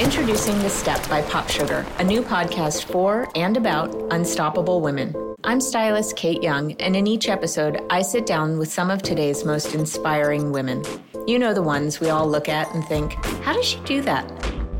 Introducing 0.00 0.58
The 0.60 0.70
Step 0.70 1.06
by 1.10 1.20
POPSUGAR, 1.20 1.84
a 1.98 2.04
new 2.04 2.22
podcast 2.22 2.84
for 2.84 3.28
and 3.34 3.54
about 3.58 3.94
unstoppable 4.10 4.80
women. 4.80 5.14
I'm 5.44 5.60
stylist 5.60 6.16
Kate 6.16 6.42
Young, 6.42 6.72
and 6.80 6.96
in 6.96 7.06
each 7.06 7.28
episode, 7.28 7.82
I 7.90 8.00
sit 8.00 8.24
down 8.24 8.58
with 8.58 8.72
some 8.72 8.88
of 8.88 9.02
today's 9.02 9.44
most 9.44 9.74
inspiring 9.74 10.52
women. 10.52 10.82
You 11.26 11.38
know 11.38 11.52
the 11.52 11.62
ones 11.62 12.00
we 12.00 12.08
all 12.08 12.26
look 12.26 12.48
at 12.48 12.74
and 12.74 12.82
think, 12.86 13.12
how 13.44 13.52
does 13.52 13.66
she 13.66 13.78
do 13.80 14.00
that? 14.00 14.24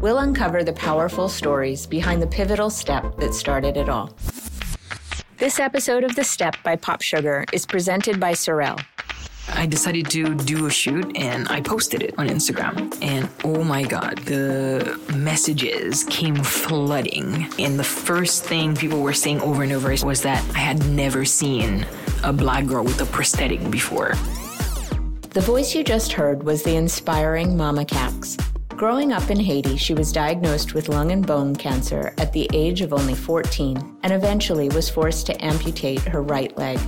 We'll 0.00 0.20
uncover 0.20 0.64
the 0.64 0.72
powerful 0.72 1.28
stories 1.28 1.86
behind 1.86 2.22
the 2.22 2.26
pivotal 2.26 2.70
step 2.70 3.18
that 3.18 3.34
started 3.34 3.76
it 3.76 3.90
all. 3.90 4.16
This 5.36 5.58
episode 5.58 6.02
of 6.02 6.16
The 6.16 6.24
Step 6.24 6.56
by 6.64 6.76
POPSUGAR 6.76 7.44
is 7.52 7.66
presented 7.66 8.18
by 8.20 8.32
Sorel, 8.32 8.78
I 9.52 9.66
decided 9.66 10.08
to 10.10 10.34
do 10.34 10.66
a 10.66 10.70
shoot 10.70 11.16
and 11.16 11.48
I 11.48 11.60
posted 11.60 12.02
it 12.02 12.14
on 12.18 12.28
Instagram. 12.28 12.96
And 13.02 13.28
oh 13.44 13.64
my 13.64 13.82
God, 13.82 14.18
the 14.18 14.98
messages 15.14 16.04
came 16.04 16.36
flooding. 16.36 17.48
And 17.58 17.78
the 17.78 17.84
first 17.84 18.44
thing 18.44 18.76
people 18.76 19.00
were 19.02 19.12
saying 19.12 19.40
over 19.40 19.62
and 19.62 19.72
over 19.72 19.94
was 20.04 20.22
that 20.22 20.44
I 20.54 20.58
had 20.58 20.86
never 20.88 21.24
seen 21.24 21.86
a 22.22 22.32
black 22.32 22.66
girl 22.66 22.84
with 22.84 23.00
a 23.00 23.06
prosthetic 23.06 23.70
before. 23.70 24.14
The 25.30 25.40
voice 25.40 25.74
you 25.74 25.84
just 25.84 26.12
heard 26.12 26.42
was 26.42 26.62
the 26.62 26.76
inspiring 26.76 27.56
Mama 27.56 27.84
Cax. 27.84 28.36
Growing 28.80 29.12
up 29.12 29.30
in 29.30 29.38
Haiti, 29.38 29.76
she 29.76 29.92
was 29.92 30.10
diagnosed 30.10 30.72
with 30.72 30.88
lung 30.88 31.12
and 31.12 31.26
bone 31.26 31.54
cancer 31.54 32.14
at 32.16 32.32
the 32.32 32.48
age 32.54 32.80
of 32.80 32.94
only 32.94 33.14
14 33.14 33.98
and 34.02 34.12
eventually 34.12 34.70
was 34.70 34.88
forced 34.88 35.26
to 35.26 35.44
amputate 35.44 36.00
her 36.00 36.22
right 36.22 36.56
leg. 36.56 36.80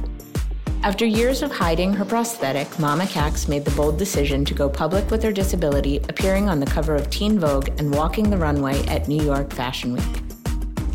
After 0.84 1.06
years 1.06 1.42
of 1.42 1.52
hiding 1.52 1.92
her 1.94 2.04
prosthetic, 2.04 2.76
Mama 2.76 3.04
Cax 3.04 3.48
made 3.48 3.64
the 3.64 3.70
bold 3.70 3.98
decision 3.98 4.44
to 4.44 4.52
go 4.52 4.68
public 4.68 5.08
with 5.12 5.22
her 5.22 5.30
disability, 5.30 5.98
appearing 6.08 6.48
on 6.48 6.58
the 6.58 6.66
cover 6.66 6.96
of 6.96 7.08
Teen 7.08 7.38
Vogue 7.38 7.68
and 7.78 7.94
walking 7.94 8.28
the 8.28 8.36
runway 8.36 8.84
at 8.86 9.06
New 9.06 9.22
York 9.22 9.52
Fashion 9.52 9.92
Week. 9.92 10.22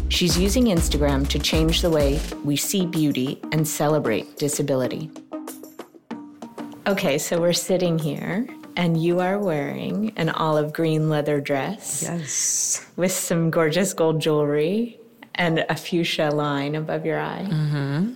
She's 0.09 0.37
using 0.37 0.65
Instagram 0.65 1.25
to 1.29 1.39
change 1.39 1.81
the 1.81 1.89
way 1.89 2.19
we 2.43 2.57
see 2.57 2.85
beauty 2.85 3.39
and 3.53 3.65
celebrate 3.65 4.35
disability. 4.35 5.09
Okay, 6.85 7.17
so 7.17 7.39
we're 7.39 7.53
sitting 7.53 7.97
here, 7.97 8.45
and 8.75 9.01
you 9.01 9.21
are 9.21 9.39
wearing 9.39 10.11
an 10.17 10.29
olive 10.31 10.73
green 10.73 11.09
leather 11.09 11.39
dress. 11.39 12.03
Yes. 12.03 12.85
With 12.97 13.13
some 13.13 13.51
gorgeous 13.51 13.93
gold 13.93 14.19
jewelry 14.19 14.99
and 15.35 15.65
a 15.69 15.77
fuchsia 15.77 16.29
line 16.29 16.75
above 16.75 17.05
your 17.05 17.21
eye. 17.21 17.47
Mm-hmm. 17.49 18.13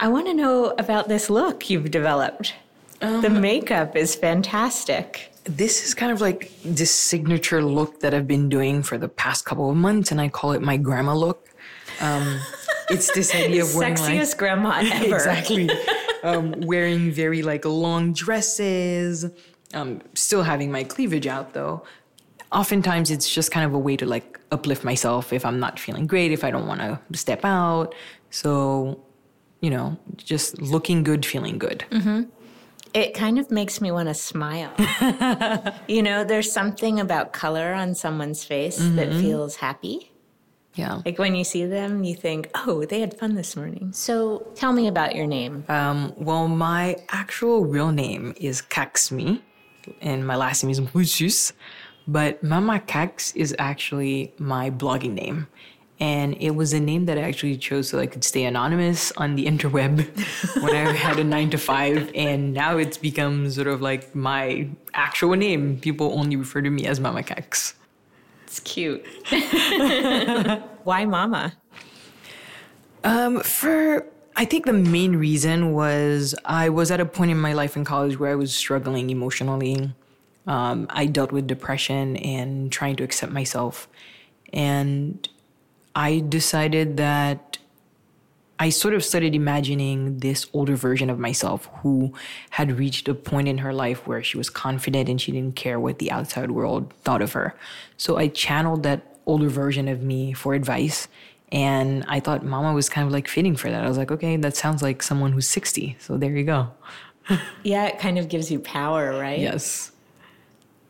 I 0.00 0.08
want 0.08 0.26
to 0.26 0.34
know 0.34 0.74
about 0.78 1.08
this 1.08 1.30
look 1.30 1.70
you've 1.70 1.90
developed. 1.90 2.54
Um, 3.00 3.22
the 3.22 3.30
makeup 3.30 3.96
is 3.96 4.14
fantastic. 4.14 5.32
This 5.44 5.84
is 5.84 5.94
kind 5.94 6.10
of 6.10 6.20
like 6.20 6.50
this 6.64 6.90
signature 6.90 7.62
look 7.62 8.00
that 8.00 8.14
I've 8.14 8.26
been 8.26 8.48
doing 8.48 8.82
for 8.82 8.98
the 8.98 9.08
past 9.08 9.44
couple 9.44 9.70
of 9.70 9.76
months, 9.76 10.10
and 10.10 10.20
I 10.20 10.28
call 10.28 10.52
it 10.52 10.62
my 10.62 10.76
grandma 10.76 11.14
look. 11.14 11.48
Um, 12.00 12.40
it's 12.90 13.12
this 13.12 13.34
idea 13.34 13.62
of 13.62 13.74
wearing 13.74 13.94
sexiest 13.94 14.30
like, 14.30 14.38
grandma 14.38 14.80
ever. 14.84 15.14
exactly. 15.14 15.70
um, 16.22 16.54
wearing 16.62 17.10
very 17.12 17.42
like 17.42 17.64
long 17.64 18.12
dresses. 18.14 19.26
Um, 19.74 20.00
still 20.14 20.42
having 20.42 20.72
my 20.72 20.84
cleavage 20.84 21.26
out 21.26 21.52
though. 21.52 21.84
Oftentimes, 22.52 23.10
it's 23.10 23.32
just 23.32 23.50
kind 23.50 23.66
of 23.66 23.74
a 23.74 23.78
way 23.78 23.96
to 23.96 24.06
like 24.06 24.40
uplift 24.50 24.84
myself 24.84 25.32
if 25.32 25.44
I'm 25.44 25.60
not 25.60 25.78
feeling 25.78 26.06
great, 26.06 26.32
if 26.32 26.44
I 26.44 26.50
don't 26.50 26.66
want 26.66 26.80
to 26.80 27.00
step 27.18 27.44
out. 27.44 27.94
So 28.30 29.04
you 29.64 29.70
know, 29.70 29.96
just 30.18 30.60
looking 30.60 31.02
good, 31.02 31.24
feeling 31.24 31.56
good. 31.56 31.86
Mm-hmm. 31.90 32.24
It 32.92 33.14
kind 33.14 33.38
of 33.38 33.50
makes 33.50 33.80
me 33.80 33.90
want 33.90 34.08
to 34.10 34.14
smile. 34.14 34.72
you 35.88 36.02
know, 36.02 36.22
there's 36.22 36.52
something 36.52 37.00
about 37.00 37.32
color 37.32 37.72
on 37.72 37.94
someone's 37.94 38.44
face 38.44 38.78
mm-hmm. 38.78 38.96
that 38.96 39.08
feels 39.08 39.56
happy. 39.56 40.12
Yeah. 40.74 41.00
Like 41.06 41.18
when 41.18 41.34
you 41.34 41.44
see 41.44 41.64
them, 41.64 42.04
you 42.04 42.14
think, 42.14 42.50
oh, 42.54 42.84
they 42.84 43.00
had 43.00 43.18
fun 43.18 43.36
this 43.36 43.56
morning. 43.56 43.90
So 43.94 44.46
tell 44.54 44.74
me 44.74 44.86
about 44.86 45.16
your 45.16 45.26
name. 45.26 45.64
Um, 45.68 46.12
well, 46.18 46.46
my 46.46 46.96
actual 47.08 47.64
real 47.64 47.90
name 47.90 48.34
is 48.36 48.60
Cacsmy, 48.60 49.40
and 50.02 50.26
my 50.26 50.36
last 50.36 50.62
name 50.62 50.70
is 50.70 50.80
Musus. 50.80 51.52
But 52.06 52.42
Mama 52.42 52.82
Cax 52.86 53.34
is 53.34 53.56
actually 53.58 54.34
my 54.36 54.68
blogging 54.70 55.14
name 55.14 55.46
and 56.00 56.36
it 56.40 56.50
was 56.50 56.72
a 56.72 56.80
name 56.80 57.06
that 57.06 57.18
I 57.18 57.22
actually 57.22 57.56
chose 57.56 57.88
so 57.88 57.98
I 57.98 58.06
could 58.06 58.24
stay 58.24 58.44
anonymous 58.44 59.12
on 59.12 59.36
the 59.36 59.46
interweb 59.52 60.06
when 60.62 60.74
I 60.74 60.92
had 60.92 61.18
a 61.18 61.24
nine 61.24 61.50
to 61.50 61.58
five, 61.58 62.10
and 62.14 62.52
now 62.52 62.76
it's 62.76 62.98
become 62.98 63.50
sort 63.50 63.68
of 63.68 63.80
like 63.80 64.14
my 64.14 64.68
actual 64.92 65.34
name. 65.34 65.78
People 65.80 66.18
only 66.18 66.36
refer 66.36 66.62
to 66.62 66.70
me 66.70 66.86
as 66.86 67.00
Mama 67.00 67.22
Cax. 67.22 67.74
It's 68.44 68.60
cute. 68.60 69.04
Why 70.84 71.04
Mama? 71.04 71.54
Um, 73.02 73.40
for 73.40 74.06
I 74.36 74.44
think 74.44 74.66
the 74.66 74.72
main 74.72 75.16
reason 75.16 75.72
was 75.72 76.34
I 76.44 76.68
was 76.68 76.90
at 76.90 77.00
a 77.00 77.06
point 77.06 77.30
in 77.30 77.38
my 77.38 77.52
life 77.52 77.76
in 77.76 77.84
college 77.84 78.18
where 78.18 78.32
I 78.32 78.34
was 78.34 78.54
struggling 78.54 79.10
emotionally. 79.10 79.92
Um, 80.46 80.86
I 80.90 81.06
dealt 81.06 81.32
with 81.32 81.46
depression 81.46 82.16
and 82.16 82.70
trying 82.70 82.96
to 82.96 83.04
accept 83.04 83.32
myself, 83.32 83.88
and 84.52 85.28
I 85.94 86.20
decided 86.28 86.96
that 86.96 87.58
I 88.58 88.70
sort 88.70 88.94
of 88.94 89.04
started 89.04 89.34
imagining 89.34 90.18
this 90.18 90.46
older 90.52 90.76
version 90.76 91.10
of 91.10 91.18
myself 91.18 91.68
who 91.82 92.14
had 92.50 92.78
reached 92.78 93.08
a 93.08 93.14
point 93.14 93.48
in 93.48 93.58
her 93.58 93.72
life 93.72 94.06
where 94.06 94.22
she 94.22 94.36
was 94.36 94.48
confident 94.48 95.08
and 95.08 95.20
she 95.20 95.32
didn't 95.32 95.56
care 95.56 95.80
what 95.80 95.98
the 95.98 96.10
outside 96.10 96.50
world 96.52 96.92
thought 97.02 97.20
of 97.20 97.32
her. 97.32 97.54
So 97.96 98.16
I 98.16 98.28
channeled 98.28 98.84
that 98.84 99.18
older 99.26 99.48
version 99.48 99.88
of 99.88 100.02
me 100.02 100.32
for 100.32 100.54
advice. 100.54 101.08
And 101.50 102.04
I 102.08 102.20
thought 102.20 102.44
Mama 102.44 102.72
was 102.72 102.88
kind 102.88 103.06
of 103.06 103.12
like 103.12 103.28
fitting 103.28 103.56
for 103.56 103.70
that. 103.70 103.84
I 103.84 103.88
was 103.88 103.98
like, 103.98 104.10
okay, 104.10 104.36
that 104.36 104.56
sounds 104.56 104.82
like 104.82 105.02
someone 105.02 105.32
who's 105.32 105.48
60. 105.48 105.96
So 105.98 106.16
there 106.16 106.30
you 106.30 106.44
go. 106.44 106.70
yeah, 107.62 107.86
it 107.86 107.98
kind 107.98 108.18
of 108.18 108.28
gives 108.28 108.50
you 108.50 108.60
power, 108.60 109.18
right? 109.18 109.40
Yes. 109.40 109.90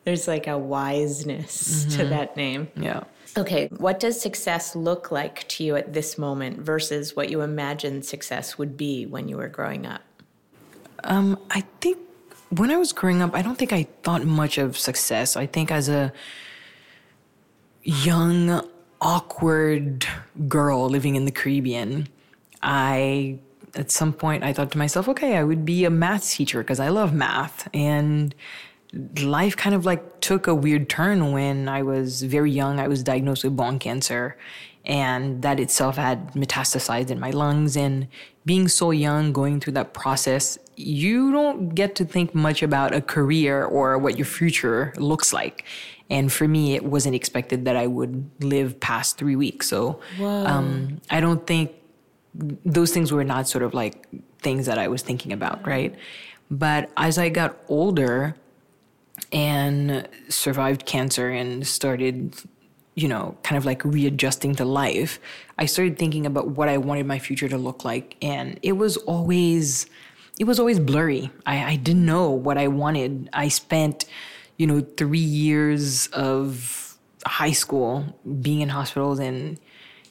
There's 0.05 0.29
like 0.29 0.47
a 0.47 0.59
wiseness 0.59 1.87
mm-hmm. 1.87 1.99
to 1.99 2.07
that 2.09 2.37
name. 2.37 2.69
Yeah. 2.77 3.05
Okay, 3.37 3.69
what 3.79 3.99
does 3.99 4.21
success 4.21 4.77
look 4.77 5.11
like 5.11 5.47
to 5.49 5.65
you 5.65 5.75
at 5.77 5.93
this 5.93 6.17
moment 6.17 6.61
versus 6.61 7.17
what 7.17 7.31
you 7.31 7.41
imagined 7.41 8.05
success 8.05 8.59
would 8.59 8.77
be 8.77 9.07
when 9.07 9.29
you 9.29 9.37
were 9.37 9.49
growing 9.49 9.87
up? 9.87 10.03
Um, 11.03 11.39
I 11.51 11.63
think 11.81 11.99
when 12.51 12.71
I 12.71 12.77
was 12.77 12.93
growing 12.93 13.23
up, 13.23 13.35
I 13.35 13.43
don't 13.43 13.59
think 13.59 13.73
I 13.73 13.89
thought 14.03 14.25
much 14.25 14.59
of 14.59 14.79
success. 14.79 15.37
I 15.37 15.47
think 15.47 15.73
as 15.73 15.89
a 15.89 16.13
young, 17.83 18.67
awkward 19.01 20.07
girl 20.49 20.89
living 20.89 21.17
in 21.17 21.25
the 21.25 21.33
Caribbean, 21.33 22.09
I 22.63 23.39
at 23.75 23.91
some 23.91 24.13
point 24.13 24.45
I 24.45 24.53
thought 24.53 24.71
to 24.73 24.79
myself, 24.79 25.09
okay, 25.09 25.37
I 25.37 25.43
would 25.43 25.65
be 25.65 25.85
a 25.85 25.91
math 25.91 26.31
teacher 26.31 26.63
because 26.63 26.79
I 26.79 26.89
love 26.89 27.13
math 27.13 27.69
and 27.75 28.35
life 29.21 29.57
kind 29.57 29.75
of 29.75 29.85
like 29.85 30.21
took 30.21 30.47
a 30.47 30.55
weird 30.55 30.89
turn 30.89 31.33
when 31.33 31.69
I 31.69 31.83
was 31.83 32.23
very 32.23 32.51
young. 32.51 32.79
I 32.81 32.89
was 32.89 33.03
diagnosed 33.03 33.45
with 33.45 33.57
bone 33.57 33.79
cancer, 33.79 34.37
and 34.85 35.43
that 35.43 35.61
itself 35.61 35.97
had 35.97 36.33
metastasized 36.35 37.11
in 37.11 37.19
my 37.19 37.31
lungs. 37.31 37.77
And 37.77 38.09
being 38.45 38.69
so 38.69 38.91
young, 38.91 39.33
going 39.33 39.61
through 39.61 39.73
that 39.75 39.95
process, 39.95 40.59
you 40.77 41.33
don't 41.33 41.71
get 41.71 41.95
to 41.97 42.05
think 42.05 42.35
much 42.35 42.63
about 42.63 42.95
a 42.95 43.01
career 43.01 43.65
or 43.65 43.99
what 43.99 44.17
your 44.17 44.27
future 44.27 44.93
looks 44.97 45.33
like. 45.33 45.65
And 46.11 46.31
for 46.31 46.47
me, 46.47 46.75
it 46.75 46.85
wasn't 46.85 47.15
expected 47.15 47.65
that 47.65 47.77
I 47.77 47.87
would 47.87 48.31
live 48.41 48.79
past 48.79 49.17
three 49.17 49.37
weeks. 49.37 49.69
So 49.69 50.01
um, 50.21 51.01
I 51.11 51.21
don't 51.21 51.47
think 51.47 51.73
those 52.35 52.93
things 52.93 53.11
were 53.11 53.25
not 53.25 53.49
sort 53.49 53.63
of 53.63 53.73
like 53.73 54.07
things 54.41 54.67
that 54.67 54.79
I 54.79 54.89
was 54.89 55.03
thinking 55.03 55.33
about, 55.33 55.67
right? 55.67 55.95
But 56.51 56.91
as 56.97 57.17
I 57.17 57.31
got 57.31 57.57
older, 57.69 58.37
and 59.35 60.09
survived 60.29 60.87
cancer 60.87 61.29
and 61.29 61.67
started 61.67 62.35
you 62.95 63.09
know 63.09 63.37
kind 63.43 63.59
of 63.59 63.67
like 63.67 63.85
readjusting 63.85 64.55
to 64.55 64.65
life 64.65 65.19
i 65.59 65.67
started 65.67 65.99
thinking 65.99 66.25
about 66.25 66.49
what 66.51 66.69
i 66.69 66.79
wanted 66.79 67.05
my 67.05 67.19
future 67.19 67.49
to 67.49 67.59
look 67.59 67.85
like 67.85 68.17
and 68.23 68.59
it 68.63 68.73
was 68.73 68.97
always 68.99 69.87
it 70.39 70.45
was 70.45 70.59
always 70.61 70.79
blurry 70.79 71.31
i, 71.45 71.73
I 71.73 71.77
didn't 71.77 72.07
know 72.07 72.31
what 72.31 72.57
i 72.57 72.69
wanted 72.69 73.29
i 73.33 73.49
spent 73.49 74.05
you 74.57 74.67
know 74.67 74.81
three 74.81 75.19
years 75.19 76.07
of 76.09 76.97
high 77.27 77.53
school 77.53 78.17
being 78.41 78.61
in 78.61 78.69
hospitals 78.69 79.19
and 79.19 79.59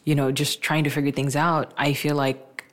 you 0.03 0.15
know 0.15 0.31
just 0.31 0.61
trying 0.61 0.83
to 0.83 0.89
figure 0.89 1.11
things 1.11 1.37
out 1.37 1.73
i 1.77 1.93
feel 1.93 2.15
like 2.15 2.65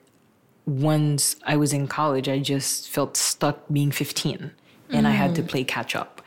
once 0.67 1.37
i 1.47 1.56
was 1.56 1.73
in 1.73 1.87
college 1.87 2.29
i 2.29 2.41
just 2.41 2.88
felt 2.91 3.17
stuck 3.17 3.61
being 3.73 3.93
15 3.93 4.50
and 4.91 5.06
mm. 5.06 5.08
i 5.08 5.12
had 5.12 5.37
to 5.37 5.43
mm. 5.43 5.49
play 5.49 5.62
catch 5.62 5.94
up 5.94 6.20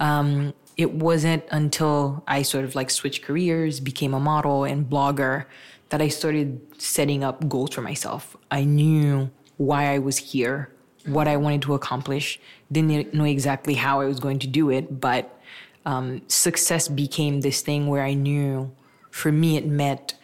um, 0.00 0.54
it 0.76 0.92
wasn't 0.92 1.44
until 1.50 2.22
I 2.26 2.42
sort 2.42 2.64
of 2.64 2.74
like 2.74 2.90
switched 2.90 3.22
careers, 3.22 3.80
became 3.80 4.14
a 4.14 4.20
model 4.20 4.64
and 4.64 4.88
blogger, 4.88 5.46
that 5.88 6.02
I 6.02 6.08
started 6.08 6.60
setting 6.78 7.24
up 7.24 7.48
goals 7.48 7.74
for 7.74 7.80
myself. 7.80 8.36
I 8.50 8.64
knew 8.64 9.30
why 9.56 9.94
I 9.94 9.98
was 9.98 10.18
here, 10.18 10.70
what 11.06 11.28
I 11.28 11.36
wanted 11.36 11.62
to 11.62 11.74
accomplish. 11.74 12.38
Didn't 12.70 13.14
know 13.14 13.24
exactly 13.24 13.74
how 13.74 14.00
I 14.00 14.06
was 14.06 14.20
going 14.20 14.38
to 14.40 14.46
do 14.46 14.70
it, 14.70 15.00
but 15.00 15.40
um, 15.86 16.22
success 16.28 16.88
became 16.88 17.40
this 17.40 17.60
thing 17.62 17.86
where 17.86 18.02
I 18.02 18.14
knew 18.14 18.72
for 19.10 19.30
me 19.32 19.56
it 19.56 19.66
meant, 19.66 20.14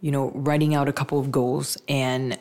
you 0.00 0.10
know, 0.10 0.30
writing 0.34 0.74
out 0.74 0.88
a 0.88 0.92
couple 0.92 1.18
of 1.18 1.30
goals 1.30 1.76
and 1.88 2.38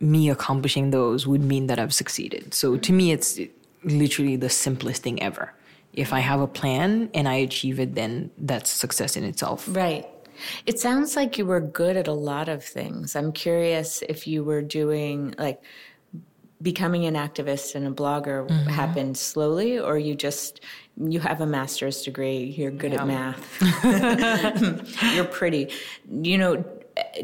me 0.00 0.30
accomplishing 0.30 0.92
those 0.92 1.26
would 1.26 1.42
mean 1.42 1.66
that 1.66 1.78
I've 1.78 1.92
succeeded. 1.92 2.54
So 2.54 2.76
to 2.76 2.92
me, 2.92 3.10
it's 3.10 3.40
literally 3.82 4.36
the 4.36 4.48
simplest 4.48 5.02
thing 5.02 5.20
ever. 5.20 5.52
If 5.98 6.12
I 6.12 6.20
have 6.20 6.40
a 6.40 6.46
plan 6.46 7.10
and 7.12 7.28
I 7.28 7.34
achieve 7.34 7.80
it, 7.80 7.94
then 7.94 8.30
that's 8.38 8.70
success 8.70 9.16
in 9.16 9.24
itself. 9.24 9.66
Right. 9.68 10.06
It 10.66 10.78
sounds 10.78 11.16
like 11.16 11.36
you 11.36 11.46
were 11.46 11.60
good 11.60 11.96
at 11.96 12.06
a 12.06 12.12
lot 12.12 12.48
of 12.48 12.62
things. 12.62 13.16
I'm 13.16 13.32
curious 13.32 14.02
if 14.08 14.26
you 14.26 14.44
were 14.44 14.62
doing 14.62 15.34
like 15.38 15.60
becoming 16.60 17.04
an 17.04 17.14
activist 17.14 17.74
and 17.74 17.86
a 17.86 17.90
blogger 17.90 18.48
mm-hmm. 18.48 18.68
happened 18.68 19.16
slowly 19.16 19.78
or 19.78 19.96
you 19.98 20.14
just 20.14 20.60
you 20.96 21.20
have 21.20 21.40
a 21.40 21.46
master's 21.46 22.02
degree 22.02 22.38
you're 22.38 22.72
good 22.72 22.92
yeah. 22.92 23.02
at 23.02 23.06
math 23.06 25.04
you're 25.14 25.24
pretty 25.24 25.70
you 26.10 26.36
know 26.36 26.64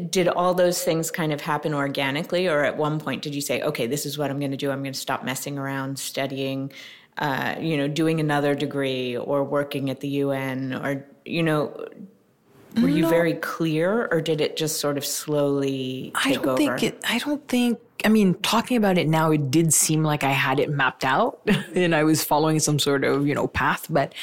did 0.09 0.29
all 0.29 0.53
those 0.53 0.81
things 0.83 1.11
kind 1.11 1.33
of 1.33 1.41
happen 1.41 1.73
organically 1.73 2.47
or 2.47 2.63
at 2.63 2.77
one 2.77 2.97
point 2.97 3.21
did 3.21 3.35
you 3.35 3.41
say 3.41 3.61
okay 3.61 3.87
this 3.87 4.05
is 4.05 4.17
what 4.17 4.31
i'm 4.31 4.39
going 4.39 4.51
to 4.51 4.57
do 4.57 4.71
i'm 4.71 4.81
going 4.81 4.93
to 4.93 4.99
stop 4.99 5.25
messing 5.25 5.57
around 5.57 5.99
studying 5.99 6.71
uh, 7.17 7.55
you 7.59 7.77
know 7.77 7.87
doing 7.87 8.19
another 8.19 8.55
degree 8.55 9.17
or 9.17 9.43
working 9.43 9.89
at 9.89 9.99
the 10.01 10.09
un 10.09 10.73
or 10.73 11.05
you 11.25 11.43
know 11.43 11.87
were 12.81 12.89
you 12.89 13.03
no. 13.03 13.09
very 13.09 13.33
clear 13.35 14.07
or 14.11 14.19
did 14.19 14.41
it 14.41 14.57
just 14.57 14.79
sort 14.79 14.97
of 14.97 15.05
slowly 15.05 16.11
I 16.15 16.33
don't 16.33 16.45
over? 16.45 16.57
think 16.57 16.83
it 16.83 17.01
I 17.07 17.19
don't 17.19 17.47
think 17.47 17.79
I 18.03 18.09
mean 18.09 18.33
talking 18.35 18.75
about 18.77 18.97
it 18.97 19.07
now 19.07 19.31
it 19.31 19.49
did 19.49 19.73
seem 19.73 20.03
like 20.03 20.23
I 20.23 20.31
had 20.31 20.59
it 20.59 20.69
mapped 20.69 21.05
out 21.05 21.39
and 21.75 21.95
I 21.95 22.03
was 22.03 22.23
following 22.23 22.59
some 22.59 22.79
sort 22.79 23.03
of, 23.03 23.25
you 23.27 23.33
know, 23.33 23.47
path, 23.47 23.87
but 23.89 24.13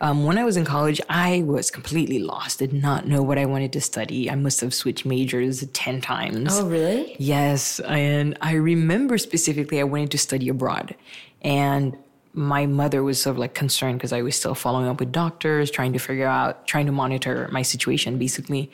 um, 0.00 0.24
when 0.24 0.38
I 0.38 0.44
was 0.44 0.56
in 0.56 0.64
college, 0.64 1.00
I 1.08 1.42
was 1.42 1.70
completely 1.70 2.20
lost, 2.20 2.60
did 2.60 2.72
not 2.72 3.08
know 3.08 3.22
what 3.22 3.36
I 3.36 3.46
wanted 3.46 3.72
to 3.72 3.80
study. 3.80 4.30
I 4.30 4.36
must 4.36 4.60
have 4.60 4.72
switched 4.72 5.04
majors 5.04 5.66
10 5.66 6.00
times. 6.00 6.56
Oh, 6.56 6.68
really? 6.68 7.16
Yes. 7.18 7.80
And 7.80 8.38
I 8.40 8.54
remember 8.54 9.18
specifically 9.18 9.80
I 9.80 9.84
wanted 9.84 10.12
to 10.12 10.18
study 10.18 10.48
abroad. 10.48 10.94
And 11.42 11.96
my 12.38 12.66
mother 12.66 13.02
was 13.02 13.20
sort 13.20 13.34
of 13.34 13.38
like 13.38 13.54
concerned 13.54 13.98
because 13.98 14.12
I 14.12 14.22
was 14.22 14.36
still 14.36 14.54
following 14.54 14.86
up 14.86 15.00
with 15.00 15.10
doctors, 15.10 15.70
trying 15.72 15.92
to 15.92 15.98
figure 15.98 16.26
out, 16.26 16.68
trying 16.68 16.86
to 16.86 16.92
monitor 16.92 17.48
my 17.50 17.62
situation 17.62 18.16
basically. 18.16 18.70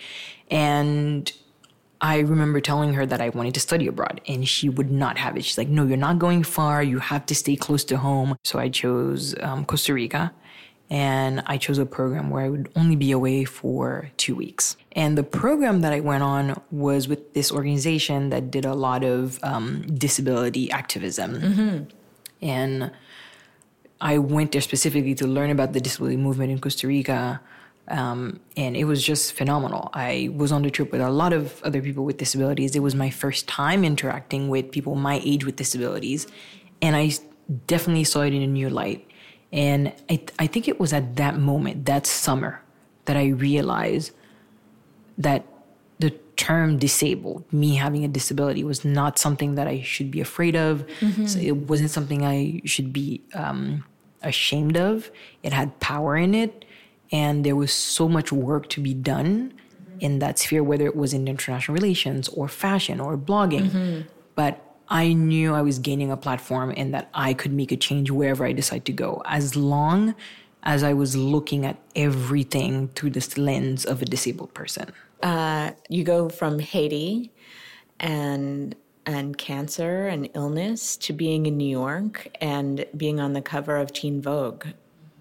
And 0.50 1.32
I 2.00 2.18
remember 2.18 2.60
telling 2.60 2.92
her 2.92 3.06
that 3.06 3.22
I 3.22 3.30
wanted 3.30 3.54
to 3.54 3.60
study 3.60 3.86
abroad 3.86 4.20
and 4.28 4.46
she 4.46 4.68
would 4.68 4.90
not 4.90 5.16
have 5.16 5.38
it. 5.38 5.46
She's 5.46 5.56
like, 5.56 5.68
no, 5.68 5.86
you're 5.86 5.96
not 5.96 6.18
going 6.18 6.42
far. 6.42 6.82
You 6.82 6.98
have 6.98 7.24
to 7.26 7.34
stay 7.34 7.56
close 7.56 7.84
to 7.84 7.96
home. 7.96 8.36
So 8.44 8.58
I 8.58 8.68
chose 8.68 9.34
um, 9.40 9.64
Costa 9.64 9.94
Rica 9.94 10.30
and 10.90 11.42
I 11.46 11.56
chose 11.56 11.78
a 11.78 11.86
program 11.86 12.28
where 12.28 12.44
I 12.44 12.50
would 12.50 12.70
only 12.76 12.96
be 12.96 13.12
away 13.12 13.46
for 13.46 14.10
two 14.18 14.34
weeks. 14.34 14.76
And 14.92 15.16
the 15.16 15.22
program 15.22 15.80
that 15.80 15.94
I 15.94 16.00
went 16.00 16.22
on 16.22 16.60
was 16.70 17.08
with 17.08 17.32
this 17.32 17.50
organization 17.50 18.28
that 18.28 18.50
did 18.50 18.66
a 18.66 18.74
lot 18.74 19.02
of 19.02 19.42
um, 19.42 19.86
disability 19.96 20.70
activism. 20.70 21.40
Mm-hmm. 21.40 21.84
And 22.42 22.90
I 24.04 24.18
went 24.18 24.52
there 24.52 24.60
specifically 24.60 25.14
to 25.14 25.26
learn 25.26 25.50
about 25.50 25.72
the 25.72 25.80
disability 25.80 26.18
movement 26.18 26.52
in 26.52 26.60
Costa 26.60 26.86
Rica. 26.86 27.40
Um, 27.88 28.40
and 28.54 28.76
it 28.76 28.84
was 28.84 29.02
just 29.02 29.32
phenomenal. 29.32 29.90
I 29.94 30.30
was 30.36 30.52
on 30.52 30.60
the 30.62 30.70
trip 30.70 30.92
with 30.92 31.00
a 31.00 31.10
lot 31.10 31.32
of 31.32 31.62
other 31.62 31.80
people 31.80 32.04
with 32.04 32.18
disabilities. 32.18 32.76
It 32.76 32.80
was 32.80 32.94
my 32.94 33.08
first 33.08 33.48
time 33.48 33.82
interacting 33.82 34.48
with 34.50 34.70
people 34.70 34.94
my 34.94 35.22
age 35.24 35.46
with 35.46 35.56
disabilities. 35.56 36.26
And 36.82 36.94
I 36.96 37.12
definitely 37.66 38.04
saw 38.04 38.20
it 38.20 38.34
in 38.34 38.42
a 38.42 38.46
new 38.46 38.68
light. 38.68 39.06
And 39.52 39.92
I, 40.10 40.22
I 40.38 40.48
think 40.48 40.68
it 40.68 40.78
was 40.78 40.92
at 40.92 41.16
that 41.16 41.38
moment, 41.38 41.86
that 41.86 42.06
summer, 42.06 42.60
that 43.06 43.16
I 43.16 43.28
realized 43.28 44.12
that 45.16 45.46
the 45.98 46.10
term 46.36 46.78
disabled, 46.78 47.50
me 47.52 47.76
having 47.76 48.04
a 48.04 48.08
disability, 48.08 48.64
was 48.64 48.84
not 48.84 49.18
something 49.18 49.54
that 49.54 49.66
I 49.66 49.80
should 49.80 50.10
be 50.10 50.20
afraid 50.20 50.56
of. 50.56 50.86
Mm-hmm. 51.00 51.26
So 51.26 51.38
it 51.38 51.56
wasn't 51.56 51.90
something 51.90 52.24
I 52.24 52.60
should 52.64 52.92
be 52.92 53.22
um, 53.34 53.84
ashamed 54.24 54.76
of. 54.76 55.10
It 55.42 55.52
had 55.52 55.78
power 55.80 56.16
in 56.16 56.34
it. 56.34 56.64
And 57.12 57.44
there 57.44 57.56
was 57.56 57.72
so 57.72 58.08
much 58.08 58.32
work 58.32 58.68
to 58.70 58.80
be 58.80 58.94
done 58.94 59.54
in 60.00 60.18
that 60.18 60.38
sphere, 60.38 60.64
whether 60.64 60.86
it 60.86 60.96
was 60.96 61.14
in 61.14 61.28
international 61.28 61.74
relations 61.74 62.28
or 62.28 62.48
fashion 62.48 63.00
or 63.00 63.16
blogging. 63.16 63.70
Mm-hmm. 63.70 64.00
But 64.34 64.60
I 64.88 65.12
knew 65.12 65.54
I 65.54 65.62
was 65.62 65.78
gaining 65.78 66.10
a 66.10 66.16
platform 66.16 66.72
and 66.76 66.92
that 66.92 67.08
I 67.14 67.34
could 67.34 67.52
make 67.52 67.72
a 67.72 67.76
change 67.76 68.10
wherever 68.10 68.44
I 68.44 68.52
decide 68.52 68.84
to 68.86 68.92
go, 68.92 69.22
as 69.26 69.56
long 69.56 70.14
as 70.64 70.82
I 70.82 70.92
was 70.92 71.16
looking 71.16 71.64
at 71.64 71.76
everything 71.94 72.88
through 72.88 73.10
this 73.10 73.38
lens 73.38 73.84
of 73.84 74.02
a 74.02 74.04
disabled 74.04 74.54
person. 74.54 74.92
Uh, 75.22 75.72
you 75.88 76.04
go 76.04 76.28
from 76.28 76.58
Haiti 76.58 77.30
and 78.00 78.74
and 79.06 79.36
cancer 79.36 80.06
and 80.08 80.28
illness 80.34 80.96
to 80.98 81.12
being 81.12 81.46
in 81.46 81.56
New 81.56 81.68
York 81.68 82.28
and 82.40 82.84
being 82.96 83.20
on 83.20 83.32
the 83.32 83.42
cover 83.42 83.76
of 83.76 83.92
Teen 83.92 84.22
Vogue. 84.22 84.66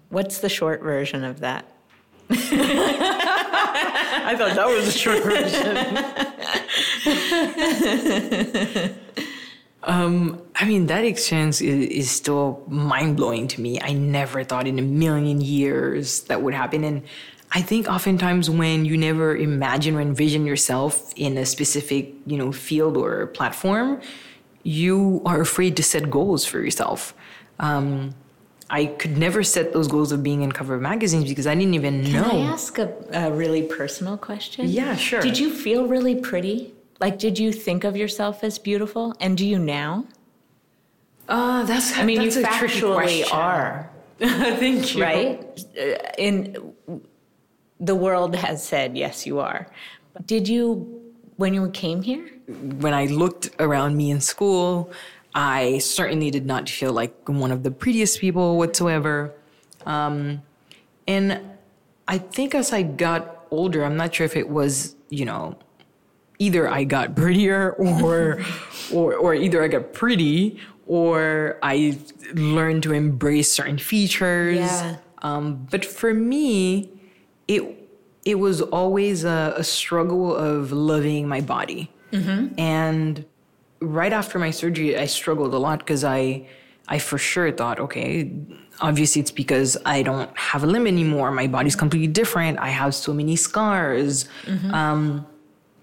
What's 0.08 0.38
the 0.38 0.48
short 0.48 0.82
version 0.82 1.24
of 1.24 1.40
that? 1.40 1.66
I 4.26 4.34
thought 4.36 4.54
that 4.54 4.66
was 4.66 4.86
the 4.86 4.92
short 4.92 5.22
version. 5.22 5.76
um, 9.82 10.40
I 10.54 10.64
mean, 10.64 10.86
that 10.86 11.04
experience 11.04 11.60
is, 11.60 11.86
is 11.88 12.10
still 12.10 12.62
mind 12.68 13.16
blowing 13.16 13.48
to 13.48 13.60
me. 13.60 13.80
I 13.80 13.92
never 13.92 14.44
thought 14.44 14.66
in 14.66 14.78
a 14.78 14.82
million 14.82 15.40
years 15.40 16.22
that 16.22 16.42
would 16.42 16.54
happen. 16.54 16.84
And 16.84 17.02
I 17.54 17.62
think 17.62 17.88
oftentimes 17.88 18.50
when 18.50 18.84
you 18.84 18.96
never 18.96 19.36
imagine 19.36 19.94
or 19.94 20.00
envision 20.00 20.44
yourself 20.44 21.12
in 21.14 21.38
a 21.38 21.46
specific, 21.46 22.12
you 22.26 22.36
know, 22.36 22.50
field 22.50 22.96
or 22.96 23.28
platform, 23.28 24.00
you 24.64 25.22
are 25.24 25.40
afraid 25.40 25.76
to 25.76 25.82
set 25.84 26.10
goals 26.10 26.44
for 26.44 26.60
yourself. 26.60 27.14
Um, 27.60 28.14
I 28.70 28.86
could 28.86 29.16
never 29.16 29.44
set 29.44 29.72
those 29.72 29.86
goals 29.86 30.10
of 30.10 30.22
being 30.24 30.42
in 30.42 30.50
cover 30.50 30.74
of 30.74 30.82
magazines 30.82 31.28
because 31.28 31.46
I 31.46 31.54
didn't 31.54 31.74
even 31.74 32.02
know. 32.02 32.24
Can 32.24 32.24
I 32.24 32.38
ask 32.50 32.78
a, 32.78 32.92
a 33.12 33.30
really 33.30 33.62
personal 33.62 34.16
question? 34.16 34.68
Yeah, 34.68 34.96
sure. 34.96 35.20
Did 35.20 35.38
you 35.38 35.50
feel 35.50 35.86
really 35.86 36.16
pretty? 36.16 36.74
Like, 36.98 37.20
did 37.20 37.38
you 37.38 37.52
think 37.52 37.84
of 37.84 37.96
yourself 37.96 38.42
as 38.42 38.58
beautiful? 38.58 39.14
And 39.20 39.38
do 39.38 39.46
you 39.46 39.60
now? 39.60 40.06
Uh, 41.28 41.62
that's. 41.64 41.96
I 41.96 42.02
mean, 42.04 42.18
that's 42.18 42.36
you 42.36 42.42
factually 42.42 43.32
are. 43.32 43.90
Thank 44.18 44.96
you. 44.96 45.02
Right? 45.02 45.64
In 46.18 46.74
the 47.80 47.94
world 47.94 48.34
has 48.36 48.66
said, 48.66 48.96
yes, 48.96 49.26
you 49.26 49.40
are. 49.40 49.66
Did 50.26 50.48
you, 50.48 51.12
when 51.36 51.54
you 51.54 51.70
came 51.70 52.02
here? 52.02 52.30
When 52.46 52.94
I 52.94 53.06
looked 53.06 53.50
around 53.58 53.96
me 53.96 54.10
in 54.10 54.20
school, 54.20 54.92
I 55.34 55.78
certainly 55.78 56.30
did 56.30 56.46
not 56.46 56.68
feel 56.68 56.92
like 56.92 57.28
one 57.28 57.50
of 57.50 57.62
the 57.62 57.70
prettiest 57.70 58.20
people 58.20 58.56
whatsoever. 58.56 59.32
Um, 59.84 60.42
and 61.08 61.40
I 62.06 62.18
think 62.18 62.54
as 62.54 62.72
I 62.72 62.82
got 62.82 63.46
older, 63.50 63.84
I'm 63.84 63.96
not 63.96 64.14
sure 64.14 64.24
if 64.24 64.36
it 64.36 64.48
was, 64.48 64.94
you 65.08 65.24
know, 65.24 65.58
either 66.38 66.68
I 66.68 66.84
got 66.84 67.16
prettier 67.16 67.72
or, 67.72 68.42
or, 68.92 69.14
or 69.14 69.34
either 69.34 69.62
I 69.62 69.68
got 69.68 69.92
pretty 69.92 70.60
or 70.86 71.58
I 71.62 71.98
learned 72.34 72.82
to 72.84 72.92
embrace 72.92 73.52
certain 73.52 73.78
features. 73.78 74.56
Yeah. 74.56 74.96
Um, 75.22 75.66
but 75.70 75.84
for 75.84 76.12
me, 76.12 76.90
it 77.48 77.62
it 78.24 78.38
was 78.38 78.62
always 78.62 79.24
a, 79.24 79.54
a 79.56 79.64
struggle 79.64 80.34
of 80.34 80.72
loving 80.72 81.28
my 81.28 81.40
body. 81.40 81.90
Mm-hmm. 82.12 82.58
And 82.58 83.24
right 83.80 84.12
after 84.12 84.38
my 84.38 84.50
surgery, 84.50 84.96
I 84.96 85.06
struggled 85.06 85.52
a 85.52 85.58
lot 85.58 85.80
because 85.80 86.04
I 86.04 86.46
I 86.88 86.98
for 86.98 87.18
sure 87.18 87.50
thought, 87.52 87.80
okay, 87.80 88.30
obviously 88.80 89.20
it's 89.20 89.30
because 89.30 89.76
I 89.84 90.02
don't 90.02 90.36
have 90.36 90.64
a 90.64 90.66
limb 90.66 90.86
anymore. 90.86 91.30
My 91.30 91.46
body's 91.46 91.76
completely 91.76 92.08
different. 92.08 92.58
I 92.58 92.68
have 92.68 92.94
so 92.94 93.12
many 93.12 93.36
scars. 93.36 94.26
Mm-hmm. 94.44 94.74
Um, 94.74 95.26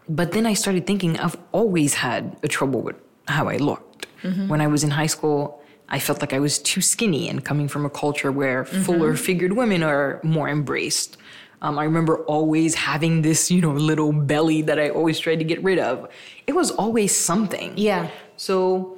but 0.08 0.32
then 0.32 0.46
I 0.46 0.54
started 0.54 0.86
thinking 0.86 1.18
I've 1.20 1.38
always 1.52 1.94
had 1.94 2.38
a 2.44 2.48
trouble 2.48 2.82
with 2.82 2.96
how 3.28 3.48
I 3.48 3.58
looked. 3.58 4.08
Mm-hmm. 4.24 4.48
When 4.48 4.62
I 4.62 4.68
was 4.68 4.84
in 4.84 4.92
high 4.92 5.08
school, 5.08 5.64
I 5.90 6.00
felt 6.00 6.22
like 6.22 6.34
I 6.34 6.40
was 6.40 6.60
too 6.60 6.82
skinny 6.82 7.30
and 7.30 7.44
coming 7.44 7.68
from 7.68 7.86
a 7.86 7.90
culture 7.90 8.32
where 8.32 8.64
mm-hmm. 8.64 8.82
fuller 8.84 9.16
figured 9.16 9.54
women 9.54 9.84
are 9.84 10.20
more 10.24 10.48
embraced. 10.50 11.18
Um, 11.62 11.78
I 11.78 11.84
remember 11.84 12.24
always 12.26 12.74
having 12.74 13.22
this, 13.22 13.52
you 13.52 13.62
know, 13.62 13.72
little 13.72 14.12
belly 14.12 14.62
that 14.64 14.80
I 14.80 14.90
always 14.90 15.20
tried 15.20 15.38
to 15.38 15.46
get 15.46 15.62
rid 15.64 15.78
of. 15.78 16.10
It 16.48 16.54
was 16.54 16.72
always 16.72 17.16
something. 17.16 17.74
Yeah. 17.78 18.10
So 18.36 18.98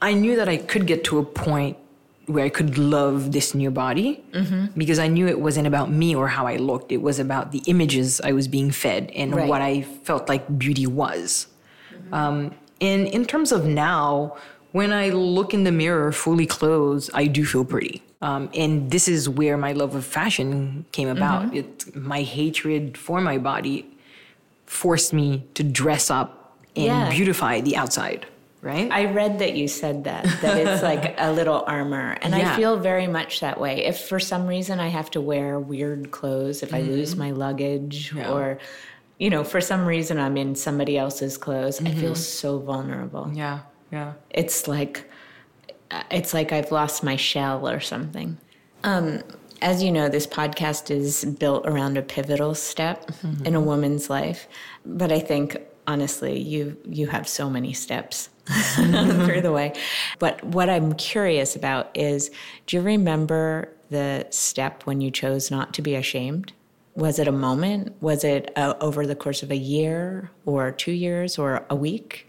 I 0.00 0.14
knew 0.14 0.36
that 0.36 0.48
I 0.48 0.56
could 0.56 0.86
get 0.86 1.04
to 1.04 1.18
a 1.18 1.24
point 1.24 1.76
where 2.26 2.44
I 2.44 2.48
could 2.48 2.78
love 2.78 3.32
this 3.32 3.54
new 3.54 3.70
body 3.70 4.24
mm-hmm. 4.32 4.66
because 4.78 4.98
I 4.98 5.08
knew 5.08 5.26
it 5.26 5.40
wasn't 5.40 5.66
about 5.66 5.90
me 5.90 6.14
or 6.14 6.28
how 6.28 6.46
I 6.46 6.56
looked. 6.56 6.92
It 6.92 7.02
was 7.02 7.18
about 7.18 7.52
the 7.52 7.62
images 7.66 8.20
I 8.20 8.32
was 8.32 8.48
being 8.48 8.70
fed 8.70 9.10
and 9.14 9.34
right. 9.34 9.48
what 9.48 9.60
I 9.60 9.82
felt 9.82 10.28
like 10.28 10.58
beauty 10.58 10.86
was. 10.86 11.48
Mm-hmm. 11.92 12.14
Um, 12.14 12.54
and 12.80 13.06
in 13.06 13.24
terms 13.26 13.52
of 13.52 13.66
now, 13.66 14.36
when 14.72 14.92
I 14.92 15.10
look 15.10 15.52
in 15.54 15.64
the 15.64 15.72
mirror 15.72 16.12
fully 16.12 16.46
clothed, 16.46 17.10
I 17.14 17.26
do 17.26 17.44
feel 17.44 17.64
pretty. 17.64 18.02
Um, 18.20 18.50
and 18.54 18.90
this 18.90 19.08
is 19.08 19.28
where 19.28 19.56
my 19.56 19.72
love 19.72 19.94
of 19.94 20.04
fashion 20.04 20.84
came 20.92 21.08
about. 21.08 21.46
Mm-hmm. 21.46 21.56
It, 21.56 21.96
my 21.96 22.22
hatred 22.22 22.96
for 22.96 23.20
my 23.20 23.38
body 23.38 23.86
forced 24.66 25.12
me 25.12 25.44
to 25.54 25.62
dress 25.62 26.10
up 26.10 26.56
and 26.76 26.86
Yeah. 26.86 27.10
beautify 27.10 27.60
the 27.60 27.76
outside, 27.76 28.24
right? 28.62 28.90
I 28.90 29.06
read 29.12 29.40
that 29.40 29.54
you 29.54 29.68
said 29.68 30.04
that, 30.04 30.24
that 30.40 30.56
it's 30.56 30.82
like 30.90 31.14
a 31.18 31.32
little 31.32 31.64
armor. 31.66 32.16
And 32.22 32.32
Yeah. 32.34 32.52
I 32.54 32.56
feel 32.56 32.78
very 32.78 33.06
much 33.08 33.40
that 33.40 33.60
way. 33.60 33.84
If 33.84 33.98
for 34.08 34.20
some 34.20 34.46
reason 34.46 34.80
I 34.80 34.88
have 34.88 35.10
to 35.10 35.20
wear 35.20 35.58
weird 35.58 36.10
clothes, 36.12 36.62
if 36.62 36.72
I 36.72 36.80
lose 36.80 37.16
my 37.16 37.32
luggage 37.32 38.08
Mm-hmm. 38.10 38.18
Yeah. 38.18 38.30
or, 38.32 38.58
you 39.18 39.30
know, 39.30 39.44
for 39.44 39.60
some 39.60 39.84
reason 39.84 40.18
I'm 40.18 40.36
in 40.36 40.54
somebody 40.54 40.96
else's 40.96 41.36
clothes, 41.36 41.80
I 41.84 41.90
feel 41.90 42.14
so 42.14 42.58
vulnerable. 42.58 43.30
yeah, 43.34 43.60
yeah. 43.92 44.14
It's 44.30 44.66
like, 44.66 45.08
it's 46.10 46.34
like 46.34 46.50
I've 46.50 46.72
lost 46.72 47.04
my 47.04 47.16
shell 47.16 47.68
or 47.68 47.78
something. 47.78 48.38
Um, 48.82 49.22
as 49.60 49.82
you 49.82 49.92
know, 49.92 50.08
this 50.08 50.26
podcast 50.26 50.90
is 50.90 51.24
built 51.24 51.66
around 51.66 51.96
a 51.96 52.02
pivotal 52.02 52.54
step 52.54 53.10
in 53.44 53.54
a 53.54 53.60
woman's 53.60 54.10
life, 54.10 54.48
but 54.84 55.12
I 55.12 55.20
think 55.20 55.56
honestly, 55.86 56.38
you 56.40 56.76
you 56.84 57.06
have 57.08 57.28
so 57.28 57.48
many 57.48 57.72
steps 57.72 58.28
through 58.74 59.40
the 59.40 59.52
way. 59.52 59.72
But 60.18 60.42
what 60.44 60.68
I'm 60.68 60.94
curious 60.94 61.54
about 61.54 61.90
is, 61.94 62.30
do 62.66 62.76
you 62.76 62.82
remember 62.82 63.68
the 63.90 64.26
step 64.30 64.82
when 64.82 65.00
you 65.00 65.10
chose 65.10 65.50
not 65.50 65.74
to 65.74 65.82
be 65.82 65.94
ashamed? 65.94 66.52
Was 66.94 67.18
it 67.18 67.28
a 67.28 67.32
moment? 67.32 67.94
Was 68.02 68.24
it 68.24 68.52
uh, 68.56 68.74
over 68.80 69.06
the 69.06 69.14
course 69.14 69.42
of 69.42 69.50
a 69.50 69.56
year 69.56 70.30
or 70.44 70.72
two 70.72 70.92
years 70.92 71.38
or 71.38 71.64
a 71.70 71.76
week? 71.76 72.26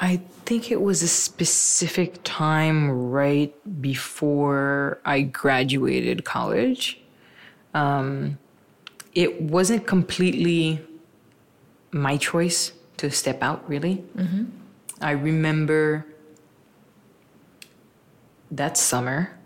I 0.00 0.20
think 0.44 0.70
it 0.70 0.80
was 0.80 1.02
a 1.02 1.08
specific 1.08 2.20
time 2.24 2.90
right 3.10 3.54
before 3.82 5.00
I 5.04 5.22
graduated 5.22 6.24
college. 6.24 7.00
Um, 7.74 8.38
it 9.14 9.42
wasn't 9.42 9.86
completely 9.86 10.80
my 11.90 12.16
choice 12.16 12.72
to 12.98 13.10
step 13.10 13.42
out, 13.42 13.68
really. 13.68 14.04
I 15.00 15.12
remember 15.12 16.06
that 18.50 18.76
summer, 18.76 19.36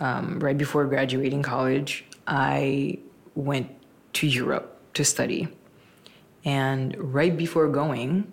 um, 0.00 0.40
right 0.40 0.56
before 0.56 0.84
graduating 0.86 1.42
college, 1.42 2.04
I 2.26 2.98
went 3.34 3.70
to 4.14 4.26
Europe 4.26 4.80
to 4.94 5.04
study. 5.04 5.48
And 6.44 6.96
right 6.98 7.36
before 7.36 7.68
going, 7.68 8.30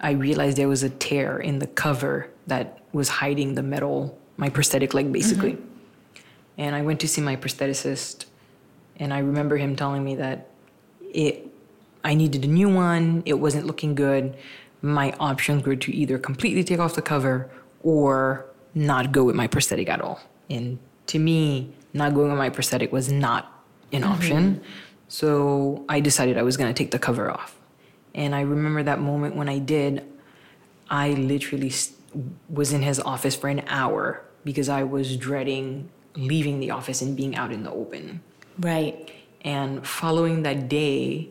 I 0.00 0.12
realized 0.12 0.56
there 0.56 0.68
was 0.68 0.82
a 0.82 0.90
tear 0.90 1.38
in 1.38 1.58
the 1.58 1.66
cover 1.66 2.30
that 2.46 2.80
was 2.92 3.08
hiding 3.08 3.54
the 3.54 3.62
metal, 3.62 4.18
my 4.36 4.48
prosthetic 4.48 4.94
leg, 4.94 5.12
basically. 5.12 5.52
Mm-hmm. 5.52 6.22
And 6.58 6.76
I 6.76 6.82
went 6.82 7.00
to 7.00 7.08
see 7.08 7.20
my 7.20 7.36
prostheticist, 7.36 8.24
and 8.96 9.12
I 9.12 9.18
remember 9.18 9.56
him 9.56 9.76
telling 9.76 10.04
me 10.04 10.16
that 10.16 10.48
it, 11.00 11.46
I 12.04 12.14
needed 12.14 12.44
a 12.44 12.48
new 12.48 12.68
one. 12.68 13.22
It 13.26 13.34
wasn't 13.34 13.66
looking 13.66 13.94
good. 13.94 14.36
My 14.82 15.12
options 15.18 15.64
were 15.64 15.76
to 15.76 15.94
either 15.94 16.18
completely 16.18 16.64
take 16.64 16.78
off 16.78 16.94
the 16.94 17.02
cover 17.02 17.50
or 17.82 18.46
not 18.74 19.12
go 19.12 19.24
with 19.24 19.34
my 19.34 19.46
prosthetic 19.46 19.88
at 19.88 20.00
all. 20.00 20.20
And 20.50 20.78
to 21.06 21.18
me, 21.18 21.72
not 21.92 22.14
going 22.14 22.28
with 22.30 22.38
my 22.38 22.50
prosthetic 22.50 22.92
was 22.92 23.10
not 23.10 23.52
an 23.92 24.02
mm-hmm. 24.02 24.12
option. 24.12 24.62
So 25.08 25.84
I 25.88 26.00
decided 26.00 26.36
I 26.36 26.42
was 26.42 26.56
going 26.56 26.72
to 26.72 26.76
take 26.76 26.90
the 26.90 26.98
cover 26.98 27.30
off. 27.30 27.56
And 28.18 28.34
I 28.34 28.40
remember 28.40 28.82
that 28.82 28.98
moment 28.98 29.36
when 29.36 29.48
I 29.48 29.60
did, 29.60 30.04
I 30.90 31.10
literally 31.10 31.72
was 32.50 32.72
in 32.72 32.82
his 32.82 32.98
office 32.98 33.36
for 33.36 33.48
an 33.48 33.62
hour 33.68 34.24
because 34.44 34.68
I 34.68 34.82
was 34.82 35.16
dreading 35.16 35.88
leaving 36.16 36.58
the 36.58 36.72
office 36.72 37.00
and 37.00 37.16
being 37.16 37.36
out 37.36 37.52
in 37.52 37.62
the 37.62 37.70
open. 37.70 38.20
Right. 38.58 39.08
And 39.42 39.86
following 39.86 40.42
that 40.42 40.68
day, 40.68 41.28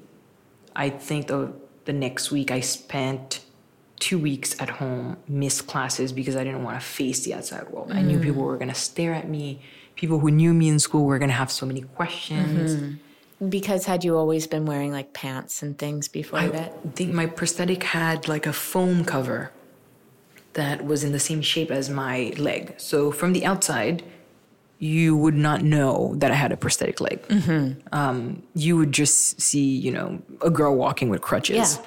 I 0.77 0.89
think 0.89 1.27
the, 1.27 1.51
the 1.84 1.91
next 1.91 2.32
week 2.32 2.51
I 2.51 2.62
spent 2.62 3.41
two 4.00 4.17
weeks 4.17 4.56
at 4.62 4.70
home, 4.70 5.17
missed 5.27 5.67
classes 5.67 6.13
because 6.13 6.38
I 6.38 6.46
didn't 6.46 6.63
want 6.63 6.79
to 6.79 6.86
face 6.86 7.25
the 7.25 7.34
outside 7.34 7.67
world. 7.70 7.91
I 7.91 8.01
knew 8.01 8.17
mm. 8.17 8.24
people 8.24 8.44
were 8.44 8.56
going 8.56 8.70
to 8.70 8.75
stare 8.75 9.13
at 9.13 9.27
me. 9.27 9.60
People 9.96 10.20
who 10.20 10.32
knew 10.32 10.53
me 10.53 10.70
in 10.70 10.79
school 10.79 11.03
were 11.03 11.20
going 11.20 11.29
to 11.29 11.36
have 11.36 11.51
so 11.51 11.65
many 11.65 11.82
questions. 11.82 12.75
Mm-hmm. 12.75 12.96
Because 13.50 13.86
had 13.86 14.03
you 14.03 14.17
always 14.17 14.48
been 14.48 14.65
wearing 14.65 14.91
like 14.91 15.13
pants 15.13 15.62
and 15.62 15.77
things 15.77 16.08
before 16.08 16.39
I 16.39 16.48
that? 16.50 16.96
think 16.96 17.13
my 17.13 17.27
prosthetic 17.27 17.84
had 17.84 18.27
like 18.27 18.48
a 18.48 18.53
foam 18.53 19.06
cover 19.06 19.51
that 20.53 20.84
was 20.84 21.03
in 21.03 21.12
the 21.12 21.20
same 21.20 21.41
shape 21.41 21.70
as 21.70 21.89
my 21.89 22.34
leg. 22.38 22.74
So 22.77 23.12
from 23.12 23.34
the 23.34 23.46
outside, 23.46 24.03
you 24.79 25.15
would 25.15 25.36
not 25.36 25.62
know 25.62 26.15
that 26.17 26.32
I 26.32 26.36
had 26.36 26.51
a 26.51 26.58
prosthetic 26.58 27.00
leg. 27.00 27.20
Um, 27.91 28.41
you 28.56 28.75
would 28.77 28.91
just 28.91 29.39
see, 29.39 29.77
you 29.77 29.91
know, 29.91 30.20
a 30.41 30.50
girl 30.50 30.75
walking 30.75 31.10
with 31.10 31.22
crutches. 31.22 31.79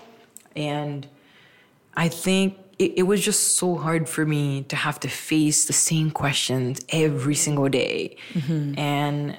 Yeah. 0.55 0.63
And 0.63 1.09
I 1.97 2.09
think 2.09 2.59
it, 2.79 2.95
it 2.99 3.03
was 3.05 3.25
just 3.25 3.57
so 3.57 3.77
hard 3.77 4.09
for 4.09 4.25
me 4.25 4.63
to 4.65 4.77
have 4.77 5.01
to 5.01 5.09
face 5.09 5.67
the 5.67 5.73
same 5.73 6.11
questions 6.11 6.81
every 6.91 7.35
single 7.35 7.69
day. 7.69 8.17
And 8.77 9.37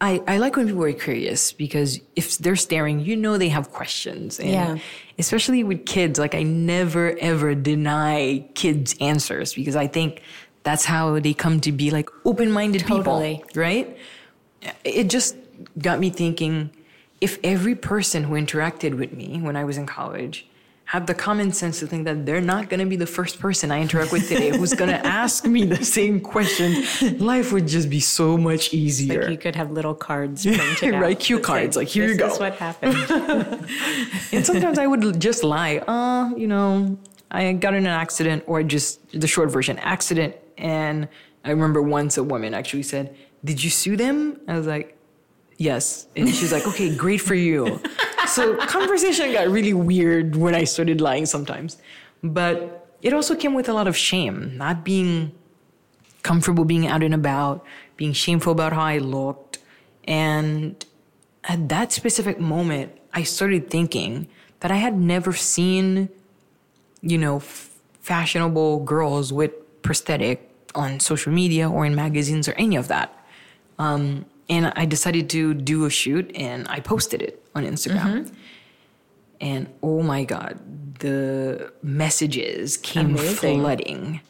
I, 0.00 0.22
I 0.26 0.38
like 0.38 0.56
when 0.56 0.66
people 0.66 0.82
are 0.84 0.92
curious 0.92 1.52
because 1.52 2.00
if 2.16 2.38
they're 2.38 2.56
staring, 2.56 3.00
you 3.00 3.16
know 3.16 3.36
they 3.36 3.50
have 3.50 3.70
questions. 3.70 4.38
And 4.40 4.48
Yeah. 4.50 4.78
especially 5.18 5.62
with 5.62 5.84
kids, 5.84 6.18
like 6.18 6.34
I 6.34 6.42
never 6.42 7.16
ever 7.20 7.54
deny 7.54 8.46
kids 8.54 8.94
answers 9.00 9.52
because 9.54 9.76
I 9.76 9.86
think 9.86 10.22
that's 10.62 10.84
how 10.84 11.18
they 11.20 11.34
come 11.34 11.60
to 11.60 11.72
be 11.72 11.90
like 11.90 12.08
open-minded 12.24 12.82
Totally. 12.82 13.36
people, 13.44 13.60
right? 13.60 13.96
It 14.84 15.04
just 15.08 15.36
got 15.78 16.00
me 16.00 16.10
thinking 16.10 16.70
if 17.20 17.38
every 17.44 17.74
person 17.74 18.24
who 18.24 18.34
interacted 18.34 18.96
with 18.96 19.12
me 19.12 19.40
when 19.42 19.56
I 19.56 19.64
was 19.64 19.76
in 19.76 19.86
college 19.86 20.46
had 20.90 21.06
the 21.06 21.14
common 21.14 21.52
sense 21.52 21.78
to 21.78 21.86
think 21.86 22.04
that 22.04 22.26
they're 22.26 22.40
not 22.40 22.68
going 22.68 22.80
to 22.80 22.84
be 22.84 22.96
the 22.96 23.06
first 23.06 23.38
person 23.38 23.70
I 23.70 23.80
interact 23.80 24.10
with 24.10 24.28
today 24.28 24.48
who's 24.50 24.74
going 24.74 24.90
to 24.98 25.06
ask 25.06 25.46
me 25.46 25.64
the 25.64 25.84
same 25.84 26.18
question, 26.20 26.68
life 27.20 27.52
would 27.52 27.68
just 27.68 27.88
be 27.88 28.00
so 28.00 28.36
much 28.36 28.74
easier. 28.74 29.20
Like 29.22 29.30
you 29.30 29.38
could 29.38 29.54
have 29.54 29.70
little 29.70 29.94
cards 29.94 30.44
printed. 30.44 30.94
Right, 31.00 31.16
cue 31.16 31.38
cards, 31.38 31.76
say, 31.76 31.82
like, 31.82 31.88
here 31.88 32.08
you 32.08 32.16
go. 32.16 32.24
this 32.24 32.34
is 32.34 32.40
what 32.40 32.54
happened. 32.54 32.96
and 34.32 34.44
sometimes 34.44 34.80
I 34.80 34.88
would 34.88 35.20
just 35.20 35.44
lie. 35.44 35.76
Uh, 35.78 36.34
you 36.36 36.48
know, 36.48 36.98
I 37.30 37.52
got 37.52 37.74
in 37.74 37.86
an 37.86 37.92
accident, 38.04 38.42
or 38.48 38.64
just 38.64 38.98
the 39.12 39.28
short 39.28 39.52
version, 39.52 39.78
accident. 39.78 40.34
And 40.58 41.06
I 41.44 41.50
remember 41.50 41.80
once 41.82 42.18
a 42.18 42.24
woman 42.24 42.52
actually 42.52 42.82
said, 42.82 43.14
"Did 43.44 43.62
you 43.62 43.70
sue 43.70 43.96
them?" 43.96 44.40
I 44.48 44.58
was 44.58 44.66
like, 44.66 44.98
"Yes." 45.56 46.08
And 46.16 46.28
she's 46.28 46.52
like, 46.52 46.66
"Okay, 46.66 46.94
great 46.96 47.20
for 47.20 47.36
you." 47.36 47.80
So 48.30 48.56
conversation 48.56 49.32
got 49.32 49.48
really 49.48 49.74
weird 49.74 50.36
when 50.36 50.54
I 50.54 50.64
started 50.64 51.00
lying 51.00 51.26
sometimes, 51.26 51.76
but 52.22 52.96
it 53.02 53.12
also 53.12 53.34
came 53.34 53.54
with 53.54 53.68
a 53.68 53.72
lot 53.72 53.88
of 53.88 53.96
shame, 53.96 54.56
not 54.56 54.84
being 54.84 55.32
comfortable 56.22 56.64
being 56.64 56.86
out 56.86 57.02
and 57.02 57.14
about, 57.14 57.64
being 57.96 58.12
shameful 58.12 58.52
about 58.52 58.72
how 58.72 58.82
I 58.82 58.98
looked. 58.98 59.58
And 60.04 60.84
at 61.44 61.68
that 61.68 61.92
specific 61.92 62.38
moment, 62.38 62.92
I 63.12 63.22
started 63.22 63.70
thinking 63.70 64.28
that 64.60 64.70
I 64.70 64.76
had 64.76 64.98
never 64.98 65.32
seen, 65.32 66.08
you 67.00 67.18
know, 67.18 67.36
f- 67.36 67.70
fashionable 68.00 68.84
girls 68.84 69.32
with 69.32 69.52
prosthetic 69.82 70.50
on 70.74 71.00
social 71.00 71.32
media 71.32 71.68
or 71.68 71.86
in 71.86 71.94
magazines 71.94 72.48
or 72.48 72.52
any 72.52 72.76
of 72.76 72.88
that. 72.88 73.16
Um, 73.78 74.26
and 74.50 74.72
I 74.74 74.84
decided 74.84 75.30
to 75.30 75.54
do 75.54 75.86
a 75.86 75.90
shoot 75.90 76.30
and 76.34 76.66
I 76.68 76.80
posted 76.80 77.22
it 77.22 77.42
on 77.54 77.64
Instagram. 77.64 78.24
Mm-hmm. 78.24 78.34
And 79.40 79.68
oh 79.82 80.02
my 80.02 80.24
God, 80.24 80.58
the 80.98 81.72
messages 81.82 82.76
came 82.76 83.14
Amazing. 83.14 83.60
flooding. 83.60 84.20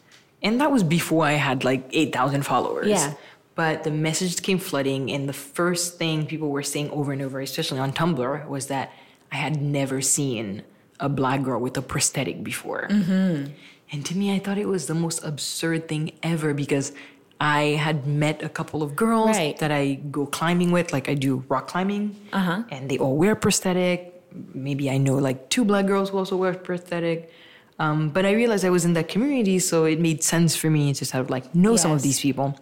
And 0.43 0.61
that 0.61 0.71
was 0.71 0.85
before 0.85 1.25
I 1.25 1.33
had 1.33 1.65
like 1.65 1.89
8,000 1.91 2.43
followers. 2.43 2.89
Yeah. 2.89 3.15
But 3.55 3.83
the 3.83 3.91
messages 3.91 4.39
came 4.39 4.59
flooding. 4.59 5.11
And 5.11 5.29
the 5.29 5.33
first 5.33 5.99
thing 5.99 6.27
people 6.27 6.51
were 6.51 6.63
saying 6.63 6.91
over 6.91 7.13
and 7.13 7.23
over, 7.23 7.41
especially 7.41 7.79
on 7.81 7.93
Tumblr, 7.93 8.47
was 8.47 8.67
that 8.67 8.93
I 9.33 9.37
had 9.37 9.61
never 9.61 10.01
seen 10.01 10.63
a 11.01 11.09
black 11.09 11.43
girl 11.43 11.61
with 11.61 11.77
a 11.79 11.83
prosthetic 11.83 12.45
before. 12.45 12.87
Mm-hmm. 12.89 13.53
And 13.93 14.07
to 14.07 14.17
me, 14.17 14.35
I 14.35 14.39
thought 14.39 14.59
it 14.59 14.69
was 14.69 14.87
the 14.87 14.95
most 14.95 15.25
absurd 15.25 15.89
thing 15.89 16.13
ever 16.23 16.55
because 16.55 16.93
I 17.41 17.63
had 17.87 18.07
met 18.07 18.43
a 18.43 18.49
couple 18.51 18.83
of 18.83 18.95
girls 18.95 19.37
Right. 19.37 19.57
that 19.59 19.73
I 19.73 19.95
go 20.11 20.27
climbing 20.27 20.71
with, 20.73 20.93
like 20.93 21.09
I 21.09 21.15
do 21.15 21.43
rock 21.49 21.69
climbing, 21.69 22.15
Uh-huh. 22.33 22.65
and 22.71 22.91
they 22.91 22.99
all 22.99 23.17
wear 23.17 23.35
prosthetic. 23.35 24.23
Maybe 24.55 24.91
I 24.91 24.99
know 24.99 25.15
like 25.17 25.49
two 25.49 25.65
black 25.65 25.87
girls 25.87 26.11
who 26.11 26.19
also 26.19 26.37
wear 26.37 26.53
prosthetic. 26.55 27.33
Um, 27.79 28.11
but 28.11 28.27
I 28.27 28.33
realized 28.33 28.65
I 28.65 28.71
was 28.71 28.85
in 28.85 28.93
that 28.93 29.09
community, 29.09 29.59
so 29.59 29.85
it 29.87 29.99
made 29.99 30.23
sense 30.23 30.55
for 30.55 30.69
me 30.69 30.93
to 30.93 31.05
sort 31.07 31.23
of 31.25 31.31
like 31.31 31.55
know 31.55 31.77
some 31.77 31.93
of 31.93 32.03
these 32.03 32.21
people. 32.21 32.55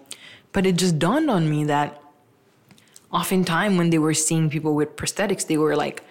But 0.52 0.64
it 0.64 0.76
just 0.76 0.99
dawned 1.00 1.28
on 1.28 1.50
me 1.50 1.64
that 1.64 2.00
oftentimes 3.12 3.76
when 3.78 3.90
they 3.90 3.99
were 3.99 4.14
seeing 4.14 4.49
people 4.49 4.75
with 4.75 4.94
prosthetics, 4.97 5.47
they 5.47 5.58
were 5.58 5.75
like 5.76 6.02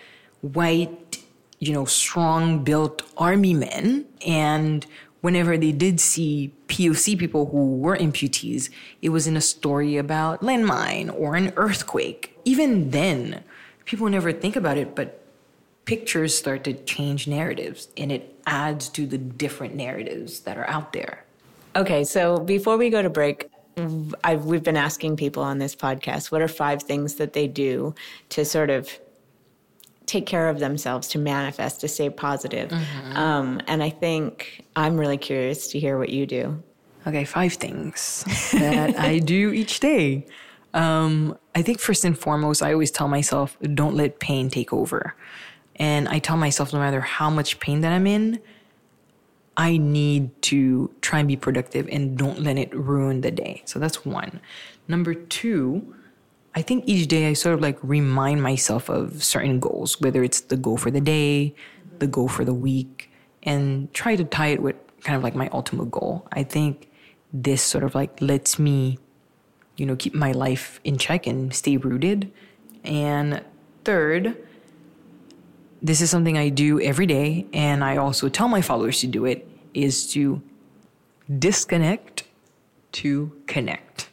white, 0.41 1.19
you 1.59 1.73
know, 1.73 1.85
strong 1.85 2.63
built 2.63 3.01
army 3.17 3.53
men. 3.53 4.05
And 4.27 4.85
whenever 5.21 5.57
they 5.57 5.71
did 5.71 5.99
see 5.99 6.53
POC 6.67 7.17
people 7.17 7.47
who 7.47 7.77
were 7.77 7.97
amputees, 7.97 8.69
it 9.01 9.09
was 9.09 9.27
in 9.27 9.35
a 9.37 9.41
story 9.41 9.97
about 9.97 10.41
landmine 10.41 11.13
or 11.17 11.35
an 11.35 11.53
earthquake. 11.55 12.37
Even 12.45 12.91
then, 12.91 13.43
people 13.85 14.09
never 14.09 14.31
think 14.31 14.55
about 14.55 14.77
it, 14.77 14.95
but 14.95 15.23
pictures 15.85 16.37
start 16.37 16.63
to 16.65 16.73
change 16.73 17.27
narratives 17.27 17.87
and 17.95 18.11
it 18.11 18.37
adds 18.45 18.89
to 18.89 19.07
the 19.07 19.17
different 19.17 19.73
narratives 19.73 20.41
that 20.41 20.57
are 20.57 20.69
out 20.69 20.93
there. 20.93 21.23
Okay, 21.75 22.03
so 22.03 22.39
before 22.39 22.77
we 22.77 22.89
go 22.89 23.01
to 23.01 23.09
break, 23.09 23.49
I've, 24.23 24.45
we've 24.45 24.63
been 24.63 24.77
asking 24.77 25.17
people 25.17 25.43
on 25.43 25.59
this 25.59 25.75
podcast 25.75 26.31
what 26.31 26.41
are 26.41 26.47
five 26.47 26.83
things 26.83 27.15
that 27.15 27.33
they 27.33 27.47
do 27.47 27.93
to 28.29 28.43
sort 28.43 28.69
of 28.69 28.99
take 30.07 30.25
care 30.25 30.49
of 30.49 30.57
themselves, 30.59 31.07
to 31.09 31.19
manifest, 31.19 31.81
to 31.81 31.87
stay 31.87 32.09
positive. 32.09 32.71
Mm-hmm. 32.71 33.17
Um, 33.17 33.61
and 33.67 33.83
I 33.83 33.91
think 33.91 34.65
I'm 34.75 34.97
really 34.97 35.17
curious 35.17 35.67
to 35.69 35.79
hear 35.79 35.99
what 35.99 36.09
you 36.09 36.25
do. 36.25 36.63
Okay, 37.05 37.23
five 37.23 37.53
things 37.53 38.25
that 38.53 38.97
I 38.97 39.19
do 39.19 39.53
each 39.53 39.79
day. 39.79 40.25
Um, 40.73 41.37
I 41.55 41.61
think 41.61 41.79
first 41.79 42.03
and 42.03 42.17
foremost, 42.17 42.63
I 42.63 42.73
always 42.73 42.91
tell 42.91 43.07
myself, 43.07 43.57
don't 43.73 43.95
let 43.95 44.19
pain 44.19 44.49
take 44.49 44.73
over. 44.73 45.15
And 45.75 46.09
I 46.09 46.19
tell 46.19 46.37
myself, 46.37 46.73
no 46.73 46.79
matter 46.79 47.01
how 47.01 47.29
much 47.29 47.59
pain 47.59 47.81
that 47.81 47.93
I'm 47.93 48.07
in, 48.07 48.39
I 49.55 49.77
need 49.77 50.39
to 50.43 50.93
try 51.01 51.19
and 51.19 51.27
be 51.27 51.35
productive 51.35 51.87
and 51.91 52.17
don't 52.17 52.41
let 52.41 52.57
it 52.57 52.73
ruin 52.75 53.21
the 53.21 53.31
day. 53.31 53.63
So 53.65 53.79
that's 53.79 54.05
one. 54.05 54.39
Number 54.87 55.13
two, 55.13 55.95
I 56.57 56.63
think 56.63 56.85
each 56.87 57.07
day 57.07 57.27
I 57.27 57.33
sort 57.33 57.53
of 57.53 57.61
like 57.61 57.77
remind 57.83 58.41
myself 58.41 58.89
of 58.89 59.23
certain 59.23 59.59
goals, 59.59 60.01
whether 60.01 60.23
it's 60.23 60.41
the 60.41 60.57
goal 60.57 60.75
for 60.75 60.89
the 60.89 60.99
day, 60.99 61.53
the 61.99 62.07
goal 62.07 62.27
for 62.27 62.43
the 62.43 62.53
week, 62.53 63.11
and 63.43 63.93
try 63.93 64.15
to 64.15 64.23
tie 64.23 64.47
it 64.47 64.63
with 64.63 64.75
kind 65.03 65.15
of 65.15 65.21
like 65.21 65.35
my 65.35 65.49
ultimate 65.49 65.91
goal. 65.91 66.27
I 66.31 66.41
think 66.41 66.89
this 67.31 67.61
sort 67.61 67.83
of 67.83 67.93
like 67.93 68.19
lets 68.21 68.57
me, 68.57 68.97
you 69.75 69.85
know, 69.85 69.95
keep 69.95 70.15
my 70.15 70.31
life 70.31 70.79
in 70.83 70.97
check 70.97 71.27
and 71.27 71.53
stay 71.53 71.77
rooted. 71.77 72.31
And 72.83 73.43
third, 73.83 74.35
this 75.83 76.01
is 76.01 76.09
something 76.09 76.39
I 76.39 76.49
do 76.49 76.81
every 76.81 77.05
day, 77.05 77.45
and 77.53 77.83
I 77.83 77.97
also 77.97 78.29
tell 78.29 78.47
my 78.47 78.63
followers 78.63 78.99
to 79.01 79.07
do 79.07 79.25
it, 79.25 79.47
is 79.75 80.11
to 80.13 80.41
disconnect 81.37 82.23
to 82.93 83.31
connect. 83.45 84.09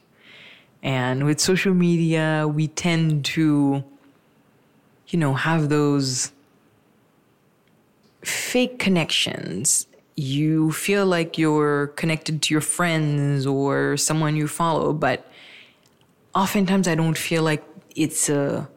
And 0.85 1.25
with 1.25 1.41
social 1.41 1.73
media, 1.73 2.47
we 2.47 2.69
tend 2.69 3.25
to, 3.25 3.83
you 5.09 5.19
know, 5.19 5.33
have 5.33 5.71
those 5.71 6.31
fake 8.23 8.79
connections. 8.79 9.87
You 10.15 10.73
feel 10.73 11.07
like 11.07 11.39
you're 11.39 11.89
connected 11.97 12.43
to 12.43 12.55
your 12.55 12.61
friends 12.61 13.47
or 13.47 13.97
someone 13.97 14.37
you 14.37 14.47
follow, 14.47 14.93
but 14.93 15.27
oftentimes 16.35 16.87
I 16.87 16.95
don't 16.95 17.17
feel 17.17 17.43
like 17.43 17.65
it's 17.97 18.29
a 18.29 18.69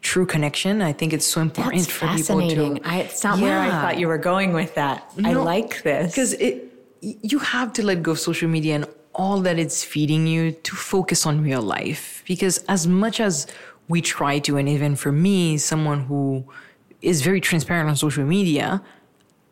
true 0.00 0.26
connection. 0.26 0.82
I 0.82 0.92
think 0.92 1.12
it's 1.12 1.26
so 1.26 1.40
important 1.40 1.86
That's 1.86 1.92
for 1.92 2.08
people 2.08 2.48
to. 2.50 2.80
I, 2.84 3.02
it's 3.02 3.22
not 3.22 3.38
yeah. 3.38 3.44
where 3.44 3.58
I 3.60 3.70
thought 3.70 3.98
you 3.98 4.08
were 4.08 4.18
going 4.18 4.52
with 4.52 4.74
that. 4.74 5.16
No, 5.16 5.30
I 5.30 5.32
like 5.34 5.82
this 5.84 6.10
because 6.12 6.32
it. 6.34 6.72
You 7.00 7.38
have 7.38 7.72
to 7.74 7.84
let 7.84 8.02
go 8.02 8.12
of 8.12 8.18
social 8.18 8.48
media 8.48 8.74
and 8.74 8.86
all 9.16 9.40
that 9.40 9.58
it's 9.58 9.82
feeding 9.82 10.26
you 10.26 10.52
to 10.52 10.76
focus 10.76 11.26
on 11.26 11.42
real 11.42 11.62
life. 11.62 12.22
Because 12.26 12.58
as 12.68 12.86
much 12.86 13.18
as 13.18 13.46
we 13.88 14.00
try 14.00 14.38
to, 14.40 14.56
and 14.58 14.68
even 14.68 14.94
for 14.94 15.10
me, 15.10 15.58
someone 15.58 16.00
who 16.04 16.44
is 17.02 17.22
very 17.22 17.40
transparent 17.40 17.88
on 17.88 17.96
social 17.96 18.24
media, 18.24 18.82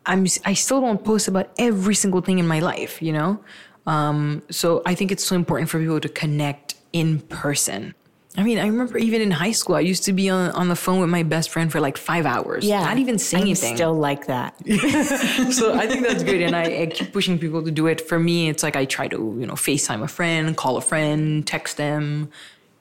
I'm 0.05 0.27
I 0.45 0.53
still 0.53 0.81
don't 0.81 1.03
post 1.03 1.27
about 1.27 1.49
every 1.57 1.95
single 1.95 2.21
thing 2.21 2.37
in 2.37 2.47
my 2.47 2.59
life. 2.59 3.01
You 3.01 3.13
know, 3.13 3.43
um, 3.87 4.43
so 4.51 4.83
I 4.85 4.93
think 4.93 5.11
it's 5.11 5.25
so 5.25 5.35
important 5.35 5.69
for 5.69 5.79
people 5.79 5.99
to 5.99 6.09
connect 6.09 6.75
in 6.93 7.19
person. 7.21 7.95
I 8.37 8.43
mean, 8.43 8.57
I 8.57 8.67
remember 8.67 8.97
even 8.97 9.21
in 9.21 9.31
high 9.31 9.53
school, 9.53 9.75
I 9.75 9.79
used 9.81 10.03
to 10.05 10.13
be 10.13 10.29
on, 10.29 10.51
on 10.51 10.67
the 10.67 10.75
phone 10.75 10.99
with 10.99 11.09
my 11.09 11.23
best 11.23 11.49
friend 11.49 11.71
for 11.71 11.79
like 11.79 11.97
five 11.97 12.25
hours. 12.25 12.65
Yeah. 12.65 12.83
Not 12.83 12.97
even 12.97 13.17
saying 13.17 13.43
I'm 13.43 13.47
anything. 13.49 13.75
still 13.75 13.93
like 13.93 14.27
that. 14.27 14.55
so 15.53 15.73
I 15.73 15.87
think 15.87 16.05
that's 16.05 16.23
good. 16.23 16.41
And 16.41 16.55
I, 16.55 16.81
I, 16.81 16.85
keep 16.87 17.13
pushing 17.13 17.39
people 17.39 17.63
to 17.63 17.71
do 17.71 17.87
it. 17.87 18.01
For 18.01 18.19
me, 18.19 18.49
it's 18.49 18.61
like 18.61 18.75
I 18.75 18.85
try 18.85 19.07
to, 19.07 19.15
you 19.39 19.45
know, 19.45 19.53
FaceTime 19.53 20.03
a 20.03 20.07
friend, 20.07 20.55
call 20.57 20.75
a 20.75 20.81
friend, 20.81 21.47
text 21.47 21.77
them. 21.77 22.29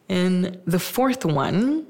And 0.09 0.61
the 0.67 0.81
fourth 0.81 1.25
one, 1.25 1.87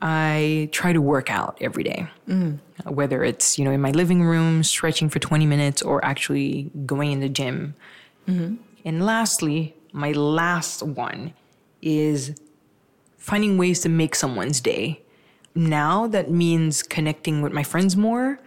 I 0.00 0.70
try 0.72 0.92
to 0.92 1.02
work 1.02 1.30
out 1.30 1.58
every 1.60 1.82
day. 1.82 2.06
Mm. 2.26 2.58
Whether 2.84 3.22
it's, 3.22 3.58
you 3.58 3.64
know, 3.64 3.70
in 3.70 3.82
my 3.82 3.90
living 3.90 4.22
room, 4.22 4.62
stretching 4.62 5.10
for 5.10 5.18
20 5.18 5.44
minutes, 5.44 5.82
or 5.82 6.02
actually 6.04 6.70
going 6.86 7.12
in 7.12 7.20
the 7.20 7.28
gym. 7.28 7.74
Mm-hmm. 8.26 8.56
And 8.84 9.04
lastly, 9.04 9.74
my 9.92 10.12
last 10.12 10.82
one 10.82 11.34
is 11.82 12.34
finding 13.18 13.58
ways 13.58 13.80
to 13.80 13.88
make 13.88 14.14
someone's 14.14 14.60
day. 14.60 15.02
Now 15.54 16.06
that 16.06 16.30
means 16.30 16.82
connecting 16.82 17.42
with 17.42 17.52
my 17.52 17.62
friends 17.62 17.96
more. 17.96 18.38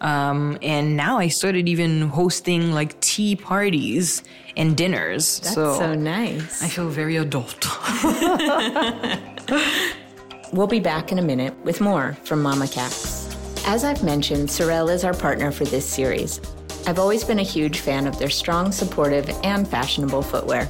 Um, 0.00 0.58
and 0.62 0.96
now 0.96 1.18
I 1.18 1.28
started 1.28 1.68
even 1.68 2.02
hosting 2.02 2.72
like 2.72 3.00
tea 3.00 3.34
parties 3.34 4.22
and 4.56 4.76
dinners. 4.76 5.40
That's 5.40 5.54
so, 5.54 5.78
so 5.78 5.94
nice. 5.94 6.62
I 6.62 6.68
feel 6.68 6.88
very 6.88 7.16
adult. 7.16 7.66
we'll 10.52 10.68
be 10.68 10.78
back 10.78 11.10
in 11.10 11.18
a 11.18 11.22
minute 11.22 11.56
with 11.64 11.80
more 11.80 12.16
from 12.24 12.42
Mama 12.42 12.66
Cax. 12.66 13.26
As 13.66 13.82
I've 13.82 14.04
mentioned, 14.04 14.50
Sorel 14.50 14.88
is 14.88 15.04
our 15.04 15.14
partner 15.14 15.50
for 15.50 15.64
this 15.64 15.84
series. 15.84 16.40
I've 16.86 16.98
always 16.98 17.24
been 17.24 17.40
a 17.40 17.42
huge 17.42 17.80
fan 17.80 18.06
of 18.06 18.18
their 18.18 18.30
strong, 18.30 18.72
supportive, 18.72 19.28
and 19.42 19.68
fashionable 19.68 20.22
footwear. 20.22 20.68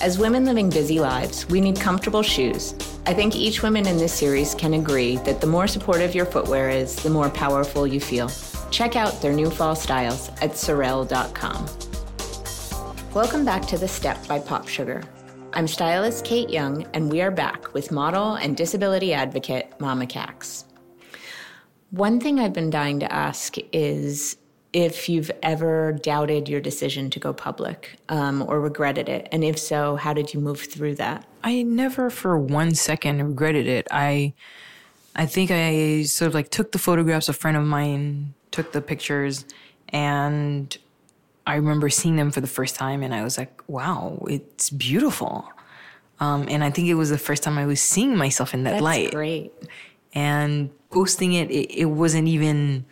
As 0.00 0.16
women 0.16 0.44
living 0.44 0.70
busy 0.70 1.00
lives, 1.00 1.48
we 1.48 1.60
need 1.60 1.80
comfortable 1.80 2.22
shoes. 2.22 2.72
I 3.06 3.12
think 3.12 3.34
each 3.34 3.64
woman 3.64 3.84
in 3.84 3.96
this 3.96 4.12
series 4.12 4.54
can 4.54 4.74
agree 4.74 5.16
that 5.18 5.40
the 5.40 5.48
more 5.48 5.66
supportive 5.66 6.14
your 6.14 6.24
footwear 6.24 6.70
is, 6.70 6.94
the 6.94 7.10
more 7.10 7.28
powerful 7.28 7.84
you 7.84 7.98
feel. 7.98 8.30
Check 8.70 8.94
out 8.94 9.20
their 9.20 9.32
new 9.32 9.50
fall 9.50 9.74
styles 9.74 10.30
at 10.40 10.56
sorel.com. 10.56 11.66
Welcome 13.12 13.44
back 13.44 13.66
to 13.66 13.76
The 13.76 13.88
Step 13.88 14.24
by 14.28 14.38
POPSUGAR. 14.38 15.02
I'm 15.52 15.66
stylist 15.66 16.24
Kate 16.24 16.48
Young, 16.48 16.86
and 16.94 17.10
we 17.10 17.20
are 17.20 17.32
back 17.32 17.74
with 17.74 17.90
model 17.90 18.34
and 18.34 18.56
disability 18.56 19.12
advocate 19.12 19.72
Mama 19.80 20.06
Cax. 20.06 20.62
One 21.90 22.20
thing 22.20 22.38
I've 22.38 22.52
been 22.52 22.70
dying 22.70 23.00
to 23.00 23.12
ask 23.12 23.56
is 23.72 24.36
if 24.72 25.08
you've 25.08 25.30
ever 25.42 25.92
doubted 25.92 26.48
your 26.48 26.60
decision 26.60 27.08
to 27.10 27.18
go 27.18 27.32
public 27.32 27.96
um, 28.08 28.42
or 28.42 28.60
regretted 28.60 29.08
it. 29.08 29.28
And 29.32 29.42
if 29.42 29.58
so, 29.58 29.96
how 29.96 30.12
did 30.12 30.34
you 30.34 30.40
move 30.40 30.60
through 30.60 30.96
that? 30.96 31.24
I 31.42 31.62
never 31.62 32.10
for 32.10 32.38
one 32.38 32.74
second 32.74 33.22
regretted 33.22 33.66
it. 33.66 33.86
I 33.90 34.34
I 35.16 35.26
think 35.26 35.50
I 35.50 36.02
sort 36.02 36.28
of 36.28 36.34
like 36.34 36.50
took 36.50 36.72
the 36.72 36.78
photographs, 36.78 37.28
a 37.28 37.32
friend 37.32 37.56
of 37.56 37.64
mine 37.64 38.34
took 38.50 38.72
the 38.72 38.80
pictures 38.80 39.44
and 39.88 40.76
I 41.46 41.56
remember 41.56 41.88
seeing 41.88 42.16
them 42.16 42.30
for 42.30 42.40
the 42.40 42.46
first 42.46 42.76
time 42.76 43.02
and 43.02 43.14
I 43.14 43.24
was 43.24 43.38
like, 43.38 43.62
wow, 43.68 44.22
it's 44.28 44.70
beautiful. 44.70 45.50
Um, 46.20 46.46
and 46.48 46.62
I 46.62 46.70
think 46.70 46.88
it 46.88 46.94
was 46.94 47.10
the 47.10 47.18
first 47.18 47.42
time 47.42 47.58
I 47.58 47.66
was 47.66 47.80
seeing 47.80 48.16
myself 48.16 48.52
in 48.52 48.64
that 48.64 48.72
That's 48.72 48.82
light. 48.82 49.12
great. 49.12 49.52
And 50.14 50.70
posting 50.90 51.32
it, 51.32 51.50
it, 51.50 51.72
it 51.72 51.84
wasn't 51.86 52.28
even 52.28 52.84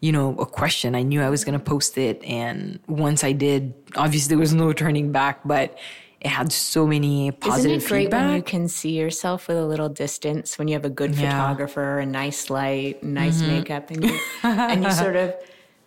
you 0.00 0.12
know, 0.12 0.34
a 0.38 0.46
question. 0.46 0.94
I 0.94 1.02
knew 1.02 1.20
I 1.22 1.28
was 1.28 1.44
going 1.44 1.58
to 1.58 1.64
post 1.64 1.98
it. 1.98 2.22
And 2.24 2.80
once 2.88 3.22
I 3.22 3.32
did, 3.32 3.74
obviously 3.96 4.30
there 4.30 4.38
was 4.38 4.54
no 4.54 4.72
turning 4.72 5.12
back, 5.12 5.40
but 5.44 5.78
it 6.20 6.28
had 6.28 6.52
so 6.52 6.86
many 6.86 7.30
positive 7.30 7.76
Isn't 7.76 7.86
it 7.86 7.88
great 7.88 8.04
feedback. 8.04 8.26
when 8.26 8.36
you 8.36 8.42
can 8.42 8.68
see 8.68 8.98
yourself 8.98 9.48
with 9.48 9.56
a 9.56 9.64
little 9.64 9.88
distance, 9.88 10.58
when 10.58 10.68
you 10.68 10.74
have 10.74 10.84
a 10.84 10.90
good 10.90 11.14
yeah. 11.14 11.30
photographer, 11.30 11.98
a 11.98 12.06
nice 12.06 12.50
light, 12.50 13.02
nice 13.02 13.40
mm-hmm. 13.40 13.52
makeup, 13.52 13.90
and 13.90 14.04
you, 14.04 14.20
and 14.42 14.84
you 14.84 14.90
sort 14.90 15.16
of 15.16 15.34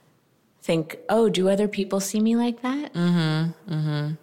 think, 0.62 0.98
oh, 1.10 1.30
do 1.30 1.50
other 1.50 1.68
people 1.68 2.00
see 2.00 2.20
me 2.20 2.36
like 2.36 2.62
that? 2.62 2.94
Mm-hmm. 2.94 3.74
Mm-hmm. 3.74 4.14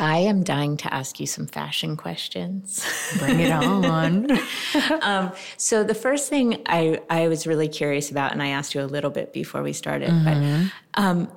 I 0.00 0.18
am 0.18 0.44
dying 0.44 0.76
to 0.78 0.94
ask 0.94 1.18
you 1.18 1.26
some 1.26 1.46
fashion 1.46 1.96
questions. 1.96 2.86
Bring 3.18 3.40
it 3.40 3.50
on. 3.50 4.30
um, 5.02 5.32
so 5.56 5.82
the 5.82 5.94
first 5.94 6.28
thing 6.28 6.62
I, 6.66 7.00
I 7.10 7.28
was 7.28 7.46
really 7.46 7.68
curious 7.68 8.10
about, 8.10 8.32
and 8.32 8.42
I 8.42 8.48
asked 8.48 8.74
you 8.74 8.82
a 8.82 8.86
little 8.86 9.10
bit 9.10 9.32
before 9.32 9.62
we 9.62 9.72
started, 9.72 10.10
mm-hmm. 10.10 10.66
but 10.94 11.02
um, 11.02 11.32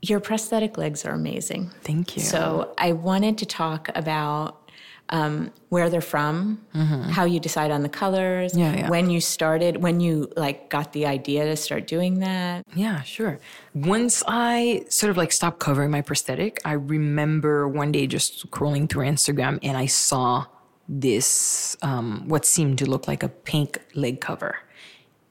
your 0.00 0.20
prosthetic 0.20 0.78
legs 0.78 1.04
are 1.04 1.12
amazing. 1.12 1.70
Thank 1.82 2.16
you. 2.16 2.22
So 2.22 2.74
I 2.78 2.92
wanted 2.92 3.38
to 3.38 3.46
talk 3.46 3.90
about 3.94 4.65
um, 5.10 5.52
where 5.68 5.88
they're 5.88 6.00
from, 6.00 6.60
mm-hmm. 6.74 7.10
how 7.10 7.24
you 7.24 7.38
decide 7.38 7.70
on 7.70 7.82
the 7.82 7.88
colors, 7.88 8.56
yeah, 8.56 8.76
yeah. 8.76 8.88
when 8.88 9.10
you 9.10 9.20
started, 9.20 9.82
when 9.82 10.00
you 10.00 10.30
like 10.36 10.68
got 10.68 10.92
the 10.92 11.06
idea 11.06 11.44
to 11.44 11.56
start 11.56 11.86
doing 11.86 12.20
that. 12.20 12.64
Yeah, 12.74 13.02
sure. 13.02 13.38
Once 13.74 14.22
I 14.26 14.84
sort 14.88 15.10
of 15.10 15.16
like 15.16 15.32
stopped 15.32 15.60
covering 15.60 15.90
my 15.90 16.02
prosthetic, 16.02 16.60
I 16.64 16.72
remember 16.72 17.68
one 17.68 17.92
day 17.92 18.06
just 18.06 18.50
scrolling 18.50 18.88
through 18.88 19.04
Instagram 19.06 19.58
and 19.62 19.76
I 19.76 19.86
saw 19.86 20.46
this 20.88 21.76
um, 21.82 22.24
what 22.28 22.44
seemed 22.44 22.78
to 22.78 22.86
look 22.86 23.08
like 23.08 23.22
a 23.22 23.28
pink 23.28 23.80
leg 23.94 24.20
cover. 24.20 24.56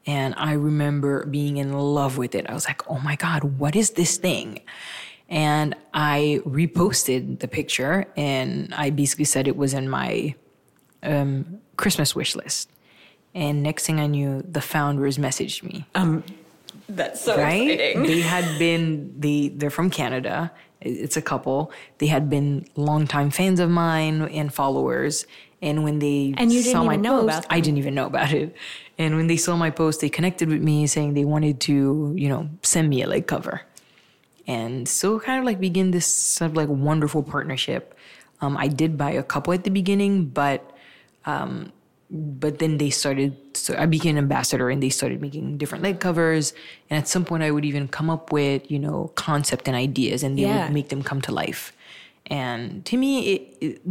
And 0.08 0.36
I 0.38 0.54
remember 0.54 1.26
being 1.26 1.58
in 1.58 1.74
love 1.74 2.18
with 2.18 2.36
it. 2.36 2.48
I 2.48 2.54
was 2.54 2.68
like, 2.68 2.88
oh 2.90 3.00
my 3.00 3.16
God, 3.16 3.58
what 3.58 3.76
is 3.76 3.92
this 3.92 4.18
thing? 4.18 4.62
And 5.30 5.76
I 5.94 6.40
reposted 6.46 7.40
the 7.40 7.48
picture 7.48 8.06
and 8.16 8.74
I 8.76 8.92
basically 8.92 9.26
said 9.26 9.48
it 9.48 9.58
was 9.58 9.74
in 9.74 9.90
my 9.90 10.36
um, 11.02 11.60
Christmas 11.78 12.16
wish 12.16 12.36
list. 12.36 12.70
And 13.34 13.64
next 13.64 13.86
thing 13.86 14.00
I 14.00 14.08
knew, 14.08 14.44
the 14.48 14.62
founders 14.62 15.18
messaged 15.18 15.64
me. 15.64 15.86
Um, 15.94 16.24
that's 16.88 17.22
so 17.22 17.38
right? 17.38 17.70
exciting. 17.70 18.04
They 18.04 18.22
had 18.36 18.60
been 18.60 19.14
the 19.20 19.50
they're 19.50 19.70
from 19.70 19.90
Canada. 19.90 20.52
It's 20.82 21.18
a 21.18 21.22
couple. 21.22 21.72
They 21.98 22.08
had 22.08 22.30
been 22.30 22.68
longtime 22.76 23.32
fans 23.32 23.60
of 23.60 23.70
mine 23.70 24.22
and 24.22 24.54
followers. 24.54 25.26
And 25.62 25.84
when 25.84 26.00
they 26.00 26.34
And 26.38 26.52
you 26.52 26.62
didn't 26.62 26.74
saw 26.74 26.84
my 26.84 26.94
even 26.94 27.02
know 27.02 27.22
post, 27.22 27.24
about 27.24 27.42
them. 27.44 27.52
I 27.52 27.60
didn't 27.60 27.80
even 27.80 27.96
know 27.96 28.06
about 28.06 28.32
it. 28.32 28.56
And 28.98 29.16
when 29.16 29.28
they 29.28 29.38
saw 29.38 29.58
my 29.58 29.72
post, 29.72 30.00
they 30.00 30.10
connected 30.10 30.48
with 30.48 30.62
me 30.62 30.86
saying 30.88 31.16
they 31.16 31.26
wanted 31.26 31.60
to, 31.62 32.14
you 32.16 32.30
know, 32.30 32.50
send 32.62 32.90
me 32.90 33.02
a 33.02 33.08
leg 33.08 33.28
cover. 33.28 33.62
And 34.48 34.88
so 34.88 35.20
kind 35.20 35.40
of 35.40 35.46
like 35.46 35.60
begin 35.60 35.92
this 35.92 36.06
sort 36.06 36.52
of 36.52 36.58
like 36.58 36.70
wonderful 36.70 37.24
partnership. 37.24 37.96
Um, 38.42 38.58
I 38.58 38.68
did 38.68 38.98
buy 38.98 39.12
a 39.12 39.24
couple 39.24 39.54
at 39.54 39.64
the 39.64 39.72
beginning, 39.72 40.26
but 40.26 40.72
um, 41.26 41.72
but 42.12 42.60
then 42.60 42.78
they 42.78 42.92
started 42.92 43.36
so 43.54 43.76
i 43.80 43.88
became 43.88 44.12
an 44.16 44.20
ambassador 44.24 44.70
and 44.70 44.82
they 44.84 44.90
started 44.90 45.20
making 45.22 45.58
different 45.58 45.84
leg 45.84 46.00
covers. 46.00 46.54
And 46.90 47.00
at 47.00 47.08
some 47.08 47.26
point 47.26 47.42
i 47.42 47.50
would 47.50 47.66
even 47.66 47.88
come 47.88 48.12
up 48.12 48.32
with 48.32 48.70
you 48.70 48.78
know 48.78 49.12
concept 49.16 49.68
and 49.68 49.76
ideas 49.76 50.22
and 50.22 50.38
they 50.38 50.44
Yeah. 50.44 50.66
would 50.66 50.74
make 50.74 50.90
them 50.90 51.02
come 51.02 51.20
to 51.22 51.32
life. 51.32 51.74
And 52.28 52.86
to 52.86 52.98
me 52.98 53.34
it, 53.34 53.58
it, 53.62 53.82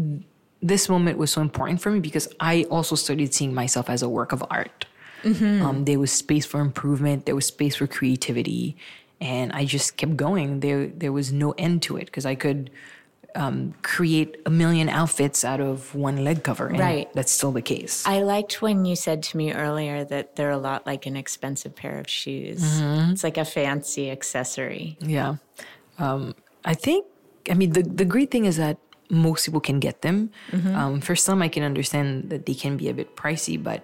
this 0.62 0.88
moment 0.88 1.18
was 1.18 1.32
so 1.32 1.40
important 1.42 1.80
for 1.80 1.90
me 1.90 1.98
because 1.98 2.28
i 2.38 2.62
also 2.70 2.94
started 2.94 3.34
seeing 3.34 3.52
myself 3.52 3.90
as 3.90 4.00
a 4.02 4.08
work 4.08 4.30
of 4.32 4.44
art. 4.48 4.86
Um, 5.24 5.84
there 5.86 5.98
was 5.98 6.12
space 6.12 6.44
for 6.44 6.60
improvement. 6.60 7.24
There 7.26 7.34
was 7.34 7.46
space 7.46 7.76
for 7.76 7.86
creativity 7.86 8.76
and 9.20 9.52
i 9.52 9.64
just 9.64 9.96
kept 9.96 10.16
going 10.16 10.60
there 10.60 10.86
there 10.88 11.12
was 11.12 11.32
no 11.32 11.52
end 11.58 11.82
to 11.82 11.96
it 11.96 12.06
because 12.06 12.26
i 12.26 12.34
could 12.34 12.70
um, 13.36 13.74
create 13.82 14.36
a 14.46 14.50
million 14.50 14.88
outfits 14.88 15.44
out 15.44 15.60
of 15.60 15.92
one 15.92 16.22
leg 16.22 16.44
cover 16.44 16.68
and 16.68 16.78
Right. 16.78 17.12
that's 17.14 17.32
still 17.32 17.50
the 17.50 17.62
case 17.62 18.06
I 18.06 18.22
liked 18.22 18.62
when 18.62 18.84
you 18.84 18.94
said 18.94 19.24
to 19.24 19.36
me 19.36 19.52
earlier 19.52 20.04
that 20.04 20.36
they're 20.36 20.50
a 20.54 20.56
lot 20.56 20.86
like 20.86 21.04
an 21.06 21.16
expensive 21.16 21.74
pair 21.74 21.98
of 21.98 22.08
shoes. 22.08 22.62
It's 23.10 23.24
like 23.24 23.36
a 23.36 23.44
fancy 23.44 24.08
accessory. 24.08 24.96
Yeah. 25.00 25.36
Um, 25.98 26.36
I 26.64 26.74
think, 26.74 27.06
I 27.50 27.54
mean, 27.54 27.72
the, 27.72 27.82
the 27.82 28.04
great 28.04 28.30
thing 28.30 28.44
is 28.44 28.56
that 28.56 28.78
most 29.10 29.46
people 29.46 29.60
can 29.60 29.80
get 29.80 30.02
them. 30.02 30.30
Um, 30.52 31.00
for 31.00 31.16
some, 31.16 31.42
I 31.42 31.48
can 31.48 31.64
understand 31.64 32.30
that 32.30 32.46
they 32.46 32.54
can 32.54 32.76
be 32.76 32.88
a 32.88 32.94
bit 32.94 33.16
pricey, 33.16 33.60
but 33.60 33.82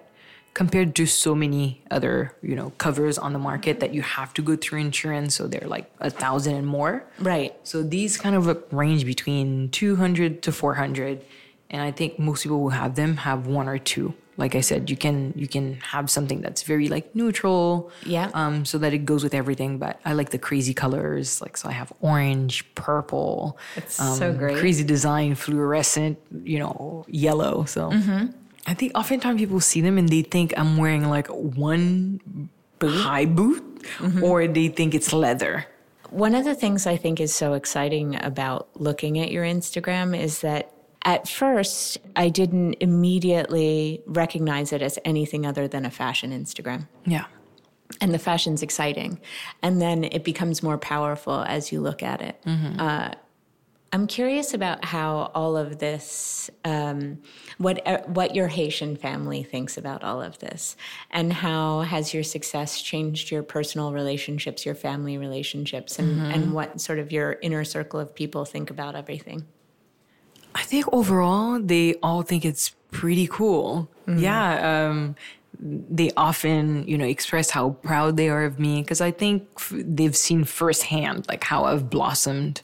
compared 0.53 0.95
to 0.95 1.05
so 1.05 1.33
many 1.33 1.81
other, 1.91 2.35
you 2.41 2.55
know, 2.55 2.71
covers 2.77 3.17
on 3.17 3.33
the 3.33 3.39
market 3.39 3.79
that 3.79 3.93
you 3.93 4.01
have 4.01 4.33
to 4.33 4.41
go 4.41 4.55
through 4.55 4.79
insurance, 4.79 5.35
so 5.35 5.47
they're 5.47 5.67
like 5.67 5.89
a 5.99 6.09
thousand 6.09 6.55
and 6.55 6.67
more. 6.67 7.03
Right. 7.19 7.55
So 7.63 7.83
these 7.83 8.17
kind 8.17 8.35
of 8.35 8.45
range 8.73 9.05
between 9.05 9.69
200 9.69 10.41
to 10.43 10.51
400. 10.51 11.23
And 11.69 11.81
I 11.81 11.91
think 11.91 12.19
most 12.19 12.43
people 12.43 12.59
who 12.59 12.69
have 12.69 12.95
them 12.95 13.15
have 13.17 13.47
one 13.47 13.69
or 13.69 13.77
two. 13.77 14.13
Like 14.37 14.55
I 14.55 14.61
said, 14.61 14.89
you 14.89 14.97
can 14.97 15.33
you 15.35 15.47
can 15.47 15.75
have 15.81 16.09
something 16.09 16.41
that's 16.41 16.63
very 16.63 16.87
like 16.89 17.13
neutral, 17.15 17.91
Yeah. 18.05 18.31
um, 18.33 18.65
so 18.65 18.77
that 18.79 18.91
it 18.93 19.05
goes 19.05 19.23
with 19.23 19.33
everything. 19.35 19.77
But 19.77 19.99
I 20.03 20.13
like 20.13 20.31
the 20.31 20.37
crazy 20.39 20.73
colors, 20.73 21.41
like 21.41 21.57
so 21.57 21.69
I 21.69 21.73
have 21.73 21.93
orange, 22.01 22.65
purple, 22.75 23.57
It's 23.75 23.95
so 23.95 24.33
great. 24.33 24.57
crazy 24.57 24.83
design, 24.83 25.35
fluorescent, 25.35 26.17
you 26.43 26.59
know, 26.59 27.05
yellow. 27.07 27.65
So 27.65 27.91
Mm-hmm. 27.91 28.31
I 28.67 28.73
think 28.73 28.97
oftentimes 28.97 29.39
people 29.39 29.59
see 29.59 29.81
them 29.81 29.97
and 29.97 30.07
they 30.09 30.21
think 30.21 30.53
I'm 30.57 30.77
wearing 30.77 31.09
like 31.09 31.27
one 31.27 32.19
high 32.81 33.25
boot, 33.25 33.63
Mm-hmm. 33.97 34.23
or 34.23 34.47
they 34.47 34.67
think 34.67 34.93
it's 34.93 35.11
leather. 35.11 35.65
One 36.11 36.35
of 36.35 36.45
the 36.45 36.53
things 36.53 36.85
I 36.85 36.97
think 36.97 37.19
is 37.19 37.33
so 37.33 37.53
exciting 37.53 38.23
about 38.23 38.69
looking 38.75 39.17
at 39.17 39.31
your 39.31 39.43
Instagram 39.43 40.15
is 40.15 40.41
that 40.41 40.71
at 41.03 41.27
first 41.27 41.97
I 42.15 42.29
didn't 42.29 42.75
immediately 42.79 44.01
recognize 44.05 44.71
it 44.71 44.83
as 44.83 44.99
anything 45.03 45.47
other 45.47 45.67
than 45.67 45.83
a 45.85 45.89
fashion 45.89 46.31
Instagram. 46.31 46.87
Yeah. 47.05 47.25
and 47.99 48.13
the 48.13 48.19
fashion's 48.19 48.61
exciting 48.61 49.19
and 49.63 49.81
then 49.81 50.03
it 50.03 50.23
becomes 50.23 50.61
more 50.63 50.77
powerful 50.77 51.41
as 51.41 51.71
you 51.71 51.81
look 51.81 52.01
at 52.03 52.21
it 52.21 52.39
uh, 52.79 53.11
i'm 53.93 54.07
curious 54.07 54.53
about 54.53 54.83
how 54.85 55.31
all 55.35 55.57
of 55.57 55.79
this 55.79 56.49
um, 56.65 57.19
what 57.57 57.85
uh, 57.87 58.01
what 58.07 58.35
your 58.35 58.47
haitian 58.47 58.95
family 58.95 59.43
thinks 59.43 59.77
about 59.77 60.03
all 60.03 60.21
of 60.21 60.39
this 60.39 60.75
and 61.11 61.33
how 61.33 61.81
has 61.81 62.13
your 62.13 62.23
success 62.23 62.81
changed 62.81 63.31
your 63.31 63.43
personal 63.43 63.91
relationships 63.91 64.65
your 64.65 64.75
family 64.75 65.17
relationships 65.17 65.99
and, 65.99 66.21
and 66.31 66.53
what 66.53 66.79
sort 66.79 66.99
of 66.99 67.11
your 67.11 67.37
inner 67.41 67.63
circle 67.63 67.99
of 67.99 68.13
people 68.15 68.45
think 68.45 68.69
about 68.69 68.95
everything 68.95 69.45
I 70.53 70.63
think 70.63 70.85
overall 70.91 71.59
they 71.59 71.95
all 72.03 72.23
think 72.23 72.43
it's 72.45 72.75
pretty 72.91 73.27
cool. 73.27 73.89
Yeah. 74.07 74.87
Um, 74.89 75.15
they 75.59 76.11
often, 76.17 76.87
you 76.87 76.97
know, 76.97 77.05
express 77.05 77.51
how 77.51 77.71
proud 77.83 78.17
they 78.17 78.29
are 78.29 78.43
of 78.43 78.59
me 78.59 78.81
because 78.81 78.99
I 78.99 79.11
think 79.11 79.47
f- 79.57 79.73
they've 79.75 80.15
seen 80.15 80.43
firsthand 80.43 81.27
like 81.27 81.43
how 81.43 81.65
I've 81.65 81.89
blossomed. 81.89 82.61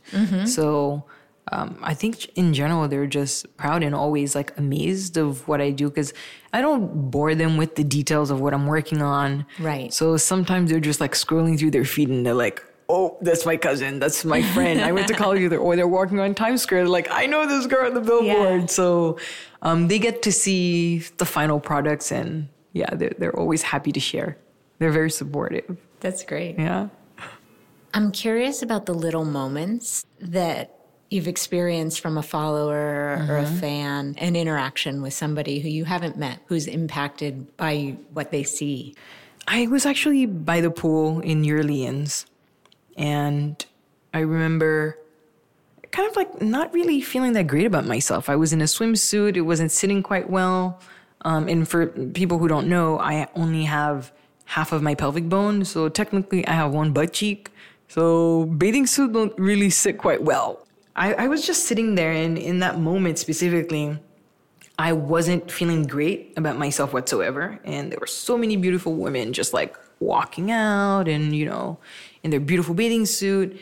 So 0.48 1.06
um, 1.52 1.78
I 1.82 1.94
think 1.94 2.26
in 2.38 2.54
general 2.54 2.88
they're 2.88 3.08
just 3.08 3.56
proud 3.58 3.84
and 3.84 3.96
always 3.96 4.36
like 4.36 4.58
amazed 4.58 5.18
of 5.18 5.48
what 5.48 5.62
I 5.62 5.72
do 5.72 5.90
because 5.90 6.14
I 6.54 6.62
don't 6.62 7.10
bore 7.12 7.36
them 7.36 7.58
with 7.58 7.76
the 7.76 7.84
details 7.84 8.32
of 8.32 8.42
what 8.42 8.54
I'm 8.54 8.68
working 8.68 9.02
on. 9.02 9.46
Right. 9.60 9.94
So 9.94 10.18
sometimes 10.18 10.72
they're 10.72 10.80
just 10.80 11.00
like 11.00 11.14
scrolling 11.14 11.58
through 11.58 11.72
their 11.72 11.86
feed 11.86 12.10
and 12.10 12.26
they're 12.26 12.34
like, 12.34 12.64
oh, 12.90 13.18
that's 13.22 13.46
my 13.46 13.58
cousin. 13.58 14.00
That's 14.00 14.24
my 14.26 14.42
friend. 14.54 14.82
I 14.82 14.92
went 14.92 15.08
to 15.08 15.14
college 15.14 15.42
with 15.42 15.52
her. 15.52 15.58
Or 15.58 15.76
they're 15.76 15.88
walking 15.88 16.20
on 16.20 16.34
Times 16.36 16.62
Square. 16.62 16.84
They're 16.84 16.90
like, 16.90 17.08
I 17.12 17.26
know 17.26 17.46
this 17.46 17.68
girl 17.68 17.88
on 17.88 17.94
the 17.94 18.02
billboard. 18.02 18.62
Yeah. 18.62 18.66
So 18.68 19.18
um, 19.62 19.88
they 19.88 20.00
get 20.00 20.22
to 20.24 20.32
see 20.32 21.00
the 21.18 21.26
final 21.26 21.60
products 21.60 22.12
and 22.12 22.50
yeah, 22.74 22.94
they're, 22.94 23.14
they're 23.18 23.36
always 23.38 23.62
happy 23.62 23.92
to 23.92 24.00
share. 24.00 24.38
They're 24.80 24.92
very 24.92 25.10
supportive. 25.10 25.78
that's 26.00 26.24
great 26.24 26.58
Yeah. 26.60 26.90
I'm 27.94 28.12
curious 28.12 28.62
about 28.62 28.86
the 28.86 28.94
little 28.94 29.26
moments 29.26 30.06
that 30.20 30.77
you've 31.10 31.28
experienced 31.28 32.02
from 32.02 32.18
a 32.18 32.24
follower 32.24 33.26
or 33.30 33.38
a 33.38 33.46
fan, 33.46 34.16
an 34.18 34.36
interaction 34.36 35.02
with 35.02 35.14
somebody 35.14 35.60
who 35.60 35.70
you 35.70 35.86
haven't 35.86 36.18
met, 36.18 36.40
who's 36.48 36.68
impacted 36.68 37.56
by 37.58 37.96
what 38.14 38.32
they 38.32 38.44
see. 38.44 38.94
I 39.48 39.68
was 39.68 39.86
actually 39.86 40.26
by 40.26 40.60
the 40.60 40.70
pool 40.70 41.22
in 41.22 41.42
New 41.42 41.56
Orleans, 41.56 42.26
and 42.98 43.66
I 44.14 44.20
remember 44.20 44.98
kind 45.92 46.10
of 46.10 46.16
like 46.18 46.42
not 46.42 46.74
really 46.74 47.00
feeling 47.00 47.34
that 47.34 47.48
great 47.48 47.66
about 47.66 47.86
myself. 47.86 48.30
I 48.30 48.36
was 48.36 48.52
in 48.52 48.62
a 48.62 48.66
swimsuit, 48.66 49.38
it 49.38 49.42
wasn't 49.42 49.72
sitting 49.72 50.04
quite 50.04 50.30
well. 50.30 50.80
Um, 51.22 51.48
and 51.48 51.68
for 51.68 51.88
people 51.88 52.38
who 52.38 52.48
don't 52.48 52.68
know, 52.68 53.00
I 53.00 53.28
only 53.36 53.64
have 53.64 54.12
half 54.46 54.72
of 54.72 54.82
my 54.82 54.96
pelvic 54.96 55.30
bone, 55.30 55.66
so 55.66 55.90
technically 55.90 56.46
I 56.48 56.52
have 56.52 56.72
one 56.74 56.92
butt 56.92 57.14
cheek. 57.14 57.50
So 57.88 58.46
bathing 58.46 58.86
suit 58.86 59.14
don't 59.14 59.38
really 59.40 59.70
sit 59.70 59.98
quite 59.98 60.24
well. 60.24 60.67
I, 60.98 61.14
I 61.14 61.28
was 61.28 61.46
just 61.46 61.66
sitting 61.66 61.96
there, 61.96 62.12
and 62.12 62.38
in 62.38 62.60
that 62.60 62.80
moment 62.80 63.20
specifically, 63.20 63.98
I 64.80 64.94
wasn't 64.94 65.52
feeling 65.52 65.84
great 65.84 66.34
about 66.38 66.58
myself 66.58 66.94
whatsoever. 66.94 67.60
And 67.64 67.92
there 67.92 68.00
were 68.00 68.08
so 68.08 68.38
many 68.38 68.58
beautiful 68.58 68.96
women 68.96 69.34
just 69.34 69.54
like 69.54 69.76
walking 70.00 70.52
out 70.52 71.08
and, 71.08 71.36
you 71.36 71.46
know, 71.46 71.80
in 72.24 72.30
their 72.30 72.40
beautiful 72.40 72.76
bathing 72.76 73.06
suit. 73.06 73.60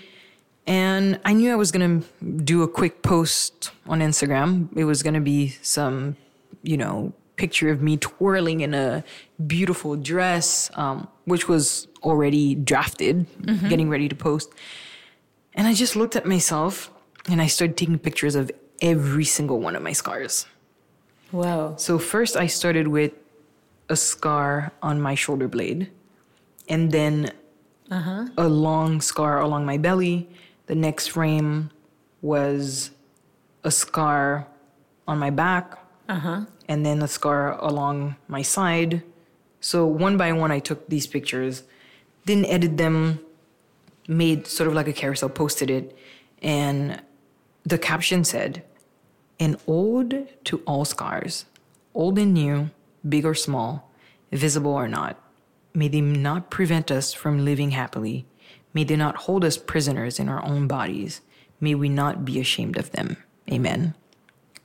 And 0.67 1.19
I 1.23 1.33
knew 1.33 1.51
I 1.51 1.55
was 1.55 1.71
going 1.71 2.01
to 2.01 2.31
do 2.43 2.63
a 2.63 2.67
quick 2.67 3.01
post 3.01 3.71
on 3.85 3.99
Instagram. 3.99 4.75
It 4.75 4.85
was 4.85 5.03
going 5.03 5.13
to 5.13 5.21
be 5.21 5.49
some, 5.61 6.17
you 6.63 6.75
know, 6.75 7.13
picture 7.37 7.69
of 7.69 7.81
me 7.81 7.97
twirling 7.97 8.61
in 8.61 8.73
a 8.73 9.03
beautiful 9.45 9.95
dress, 9.95 10.71
um, 10.75 11.07
which 11.25 11.47
was 11.47 11.87
already 12.03 12.55
drafted, 12.55 13.25
getting 13.69 13.89
ready 13.89 14.09
to 14.09 14.15
post. 14.15 14.51
And 15.53 15.67
I 15.67 15.73
just 15.73 15.95
looked 15.95 16.15
at 16.15 16.25
myself 16.25 16.91
and 17.29 17.41
I 17.41 17.47
started 17.47 17.77
taking 17.77 17.97
pictures 17.97 18.35
of 18.35 18.51
every 18.81 19.25
single 19.25 19.59
one 19.59 19.75
of 19.75 19.81
my 19.81 19.93
scars. 19.93 20.45
Wow. 21.31 21.75
So 21.77 21.97
first 21.97 22.37
I 22.37 22.47
started 22.47 22.87
with 22.87 23.13
a 23.89 23.95
scar 23.95 24.71
on 24.81 25.01
my 25.01 25.15
shoulder 25.15 25.47
blade 25.47 25.91
and 26.67 26.91
then 26.91 27.31
uh-huh. 27.91 28.27
a 28.37 28.47
long 28.47 29.01
scar 29.01 29.39
along 29.39 29.65
my 29.65 29.77
belly. 29.77 30.29
The 30.67 30.75
next 30.75 31.07
frame 31.07 31.71
was 32.21 32.91
a 33.63 33.71
scar 33.71 34.47
on 35.07 35.19
my 35.19 35.29
back 35.29 35.77
uh-huh. 36.09 36.45
and 36.67 36.85
then 36.85 37.01
a 37.01 37.07
scar 37.07 37.57
along 37.59 38.15
my 38.27 38.41
side. 38.41 39.03
So 39.59 39.85
one 39.85 40.17
by 40.17 40.31
one 40.31 40.51
I 40.51 40.59
took 40.59 40.87
these 40.89 41.07
pictures, 41.07 41.63
didn't 42.25 42.45
edit 42.45 42.77
them, 42.77 43.19
made 44.07 44.47
sort 44.47 44.67
of 44.67 44.73
like 44.73 44.87
a 44.87 44.93
carousel, 44.93 45.29
posted 45.29 45.69
it, 45.69 45.97
and 46.41 47.01
the 47.65 47.77
caption 47.77 48.23
said, 48.23 48.63
an 49.39 49.57
ode 49.67 50.29
to 50.45 50.61
all 50.65 50.85
scars, 50.85 51.45
old 51.93 52.17
and 52.19 52.33
new, 52.33 52.69
big 53.07 53.25
or 53.25 53.33
small, 53.33 53.91
visible 54.31 54.71
or 54.71 54.87
not. 54.87 55.19
May 55.73 55.87
they 55.87 56.01
not 56.01 56.49
prevent 56.49 56.91
us 56.91 57.13
from 57.13 57.43
living 57.43 57.71
happily. 57.71 58.25
May 58.73 58.83
they 58.83 58.95
not 58.95 59.15
hold 59.15 59.43
us 59.43 59.57
prisoners 59.57 60.19
in 60.19 60.29
our 60.29 60.43
own 60.43 60.67
bodies. 60.67 61.21
May 61.59 61.75
we 61.75 61.89
not 61.89 62.23
be 62.23 62.39
ashamed 62.39 62.77
of 62.77 62.91
them. 62.91 63.17
Amen. 63.51 63.93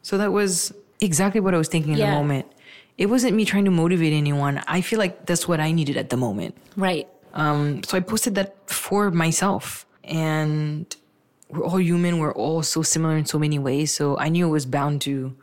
So 0.02 0.18
that 0.18 0.32
was 0.32 0.72
exactly 1.00 1.40
what 1.40 1.54
I 1.54 1.58
was 1.58 1.68
thinking 1.68 1.92
in 1.94 1.98
the 1.98 2.06
moment. 2.06 2.46
It 2.98 3.06
wasn't 3.06 3.34
me 3.34 3.44
trying 3.44 3.64
to 3.64 3.70
motivate 3.70 4.12
anyone. 4.12 4.62
I 4.66 4.82
feel 4.82 4.98
like 4.98 5.26
that's 5.26 5.48
what 5.48 5.58
I 5.58 5.72
needed 5.72 5.96
at 5.96 6.10
the 6.10 6.16
moment. 6.16 6.56
Right. 6.76 7.08
Um, 7.32 7.82
so 7.82 7.96
I 7.96 8.00
posted 8.00 8.34
that 8.34 8.68
for 8.68 9.10
myself. 9.10 9.86
And 10.04 10.94
we're 11.52 11.64
all 11.64 11.80
human. 11.80 12.18
We're 12.18 12.32
all 12.32 12.62
so 12.62 12.82
similar 12.82 13.16
in 13.16 13.26
so 13.26 13.38
many 13.38 13.58
ways. 13.58 13.92
So 13.92 14.16
I 14.18 14.28
knew 14.28 14.46
it 14.46 14.50
was 14.50 14.66
bound 14.66 15.00
to 15.02 15.34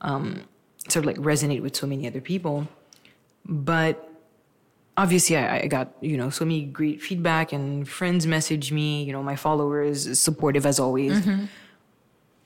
um, 0.00 0.42
sort 0.88 1.04
of 1.04 1.06
like 1.06 1.16
resonate 1.16 1.62
with 1.62 1.76
so 1.76 1.86
many 1.86 2.06
other 2.06 2.20
people. 2.20 2.68
But 3.46 4.08
obviously, 4.96 5.36
I, 5.36 5.60
I 5.60 5.66
got, 5.66 5.92
you 6.00 6.16
know, 6.16 6.30
so 6.30 6.44
many 6.44 6.64
great 6.64 7.02
feedback 7.02 7.52
and 7.52 7.88
friends 7.88 8.26
message 8.26 8.72
me, 8.72 9.04
you 9.04 9.12
know, 9.12 9.22
my 9.22 9.36
followers, 9.36 10.18
supportive 10.18 10.66
as 10.66 10.78
always. 10.78 11.26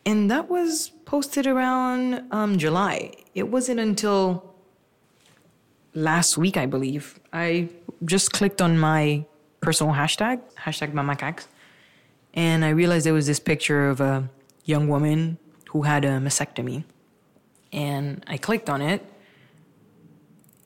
And 0.05 0.31
that 0.31 0.49
was 0.49 0.91
posted 1.05 1.47
around 1.47 2.23
um, 2.31 2.59
July. 2.59 3.13
It 3.35 3.49
wasn't 3.49 3.81
until 3.81 4.55
last 5.95 6.39
week, 6.39 6.57
I 6.57 6.67
believe, 6.67 7.19
I 7.33 7.69
just 8.05 8.33
clicked 8.33 8.63
on 8.63 8.79
my 8.79 9.25
personal 9.61 9.95
hashtag, 9.95 10.41
hashtag 10.57 10.93
Mamacax, 10.93 11.47
and 12.37 12.65
I 12.65 12.69
realized 12.69 13.05
there 13.05 13.13
was 13.13 13.27
this 13.27 13.41
picture 13.41 13.89
of 13.89 14.01
a 14.01 14.31
young 14.65 14.87
woman 14.87 15.39
who 15.71 15.83
had 15.83 16.05
a 16.05 16.19
mastectomy. 16.21 16.85
And 17.73 18.25
I 18.29 18.37
clicked 18.37 18.71
on 18.71 18.81
it, 18.81 19.05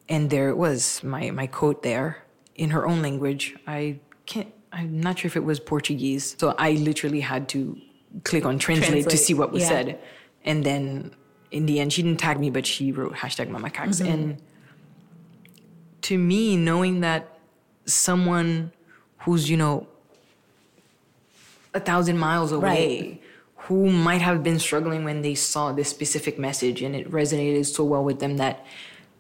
and 0.09 0.29
there 0.29 0.51
it 0.51 0.57
was, 0.57 1.03
my, 1.03 1.31
my 1.31 1.47
quote 1.47 1.83
there 1.83 2.25
in 2.55 2.71
her 2.71 2.87
own 2.87 3.01
language. 3.01 3.57
I 3.67 4.01
can't, 4.27 4.53
I'm 4.71 5.01
not 5.01 5.19
sure 5.19 5.29
if 5.29 5.37
it 5.37 5.45
was 5.45 5.59
Portuguese. 5.59 6.37
So 6.39 6.55
I 6.59 6.73
literally 6.73 7.21
had 7.21 7.49
to 7.51 7.81
click 8.25 8.45
on 8.45 8.59
translate, 8.59 9.09
to 9.09 9.17
see 9.17 9.35
what 9.35 9.51
was 9.51 9.63
yeah. 9.63 9.69
said. 9.69 9.99
And 10.45 10.63
then 10.63 11.15
in 11.51 11.67
the 11.67 11.81
end, 11.81 11.93
she 11.93 12.03
didn't 12.03 12.21
tag 12.21 12.39
me, 12.39 12.51
but 12.51 12.67
she 12.67 12.93
wrote 12.93 13.15
hashtag 13.15 13.49
Mamacax. 13.49 14.01
Mm-hmm. 14.01 14.13
And 14.13 14.43
to 16.03 16.19
me, 16.19 16.57
knowing 16.57 17.01
that 17.01 17.39
someone 17.87 18.73
who's, 19.21 19.49
you 19.51 19.57
know, 19.57 19.89
a 21.75 21.81
thousand 21.81 22.19
miles 22.19 22.53
away, 22.53 23.21
who 23.65 23.91
might 23.91 24.21
have 24.23 24.43
been 24.43 24.59
struggling 24.59 25.05
when 25.05 25.23
they 25.23 25.35
saw 25.35 25.71
this 25.73 25.89
specific 25.89 26.39
message 26.39 26.83
and 26.83 26.97
it 26.97 27.11
resonated 27.11 27.67
so 27.67 27.85
well 27.85 28.03
with 28.03 28.19
them 28.21 28.39
that 28.39 28.65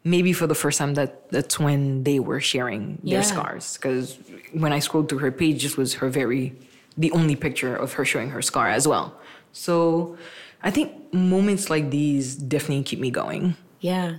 maybe 0.02 0.32
for 0.32 0.46
the 0.46 0.54
first 0.54 0.78
time 0.78 0.94
that 0.94 1.28
that's 1.30 1.58
when 1.60 2.04
they 2.04 2.18
were 2.18 2.40
sharing 2.40 2.98
their 3.04 3.14
Yeah. 3.20 3.22
scars. 3.22 3.76
Because 3.76 4.18
when 4.52 4.72
I 4.72 4.78
scrolled 4.78 5.08
through 5.08 5.18
her 5.18 5.30
page, 5.30 5.62
this 5.62 5.76
was 5.76 5.94
her 5.94 6.08
very, 6.08 6.54
the 6.96 7.12
only 7.12 7.36
picture 7.36 7.76
of 7.76 7.92
her 7.94 8.04
showing 8.04 8.30
her 8.30 8.40
scar 8.42 8.68
as 8.68 8.88
well. 8.88 9.14
So 9.52 10.16
I 10.62 10.70
think 10.70 11.12
moments 11.12 11.68
like 11.70 11.90
these 11.90 12.34
definitely 12.34 12.84
keep 12.84 12.98
me 12.98 13.10
going. 13.10 13.56
Yeah. 13.80 14.16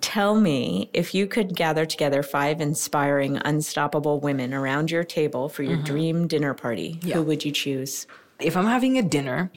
Tell 0.00 0.34
me 0.40 0.90
if 0.92 1.14
you 1.14 1.26
could 1.26 1.54
gather 1.56 1.84
together 1.84 2.22
five 2.22 2.60
inspiring, 2.60 3.36
unstoppable 3.44 4.20
women 4.20 4.54
around 4.54 4.90
your 4.90 5.04
table 5.04 5.48
for 5.48 5.62
your 5.62 5.76
dream 5.76 6.26
dinner 6.26 6.54
party, 6.54 6.98
Yeah. 7.02 7.16
who 7.16 7.22
would 7.24 7.44
you 7.44 7.52
choose? 7.52 8.06
if 8.40 8.56
I'm 8.56 8.66
having 8.66 8.96
a 8.98 9.02
dinner, 9.02 9.50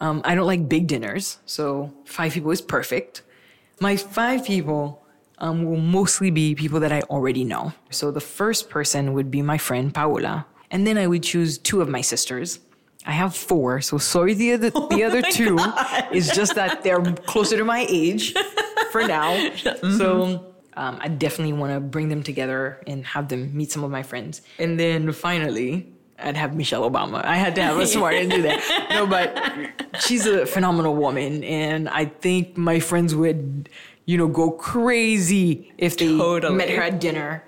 um, 0.00 0.20
I 0.24 0.34
don't 0.34 0.46
like 0.48 0.68
big 0.68 0.88
dinners, 0.88 1.38
so 1.46 1.92
five 2.04 2.32
people 2.32 2.50
is 2.50 2.60
perfect. 2.60 3.22
My 3.80 3.96
five 3.96 4.44
people 4.44 5.00
um, 5.38 5.64
will 5.64 5.78
mostly 5.80 6.30
be 6.32 6.56
people 6.56 6.80
that 6.80 6.90
I 6.90 7.02
already 7.02 7.44
know. 7.44 7.72
So 7.90 8.10
the 8.10 8.20
first 8.20 8.68
person 8.68 9.12
would 9.12 9.30
be 9.30 9.40
my 9.42 9.56
friend 9.58 9.94
Paola, 9.94 10.46
and 10.72 10.84
then 10.84 10.98
I 10.98 11.06
would 11.06 11.22
choose 11.22 11.58
two 11.58 11.80
of 11.80 11.88
my 11.88 12.00
sisters. 12.00 12.58
I 13.06 13.12
have 13.12 13.36
four, 13.36 13.80
so 13.80 13.98
sorry 13.98 14.34
the 14.34 14.52
other 14.54 14.70
the 14.90 15.04
other 15.04 15.22
two 15.22 15.56
is 16.12 16.28
just 16.30 16.56
that 16.56 16.82
they're 16.82 17.00
closer 17.26 17.56
to 17.56 17.64
my 17.64 17.86
age 17.88 18.34
for 18.92 19.02
now. 19.06 19.32
So 19.98 20.52
um, 20.74 20.98
I 21.00 21.08
definitely 21.08 21.52
want 21.54 21.72
to 21.74 21.80
bring 21.80 22.08
them 22.08 22.22
together 22.22 22.80
and 22.86 23.04
have 23.06 23.28
them 23.28 23.54
meet 23.56 23.70
some 23.72 23.84
of 23.84 23.90
my 23.90 24.02
friends. 24.02 24.42
And 24.58 24.78
then 24.78 25.10
finally, 25.12 25.92
I'd 26.18 26.36
have 26.36 26.54
Michelle 26.54 26.88
Obama. 26.88 27.24
I 27.24 27.36
had 27.36 27.54
to 27.56 27.62
have 27.62 27.78
a 27.78 27.86
smart 27.86 28.14
and 28.14 28.30
do 28.30 28.42
that. 28.42 28.86
No, 28.90 29.06
but 29.06 29.28
she's 30.04 30.24
a 30.26 30.46
phenomenal 30.46 30.94
woman, 30.94 31.42
and 31.44 31.88
I 31.88 32.04
think 32.06 32.56
my 32.56 32.78
friends 32.80 33.14
would, 33.14 33.68
you 34.06 34.16
know, 34.18 34.28
go 34.28 34.50
crazy 34.52 35.72
if 35.78 35.96
they 35.98 36.06
Totally. 36.08 36.54
met 36.54 36.70
her 36.70 36.82
at 36.82 37.00
dinner. 37.00 37.42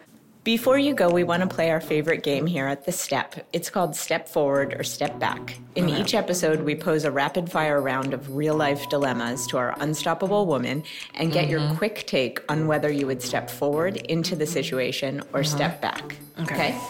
Before 0.44 0.78
you 0.78 0.92
go, 0.92 1.08
we 1.08 1.24
want 1.24 1.40
to 1.40 1.48
play 1.48 1.70
our 1.70 1.80
favorite 1.80 2.22
game 2.22 2.44
here 2.44 2.66
at 2.66 2.84
the 2.84 2.92
Step. 2.92 3.46
It's 3.54 3.70
called 3.70 3.96
Step 3.96 4.28
Forward 4.28 4.78
or 4.78 4.84
Step 4.84 5.18
Back. 5.18 5.56
In 5.74 5.88
each 5.88 6.12
episode, 6.12 6.60
we 6.60 6.74
pose 6.74 7.04
a 7.04 7.10
rapid 7.10 7.50
fire 7.50 7.80
round 7.80 8.12
of 8.12 8.36
real 8.36 8.54
life 8.54 8.86
dilemmas 8.90 9.46
to 9.46 9.56
our 9.56 9.74
unstoppable 9.80 10.44
woman 10.44 10.84
and 11.14 11.32
get 11.32 11.48
your 11.48 11.60
mm-hmm. 11.60 11.76
quick 11.76 12.06
take 12.06 12.40
on 12.50 12.66
whether 12.66 12.92
you 12.92 13.06
would 13.06 13.22
step 13.22 13.48
forward 13.48 13.96
into 13.96 14.36
the 14.36 14.44
situation 14.44 15.20
or 15.32 15.40
mm-hmm. 15.40 15.56
step 15.56 15.80
back. 15.80 16.14
Okay. 16.38 16.76
okay? 16.76 16.80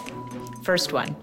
First 0.63 0.91
one. 0.91 1.15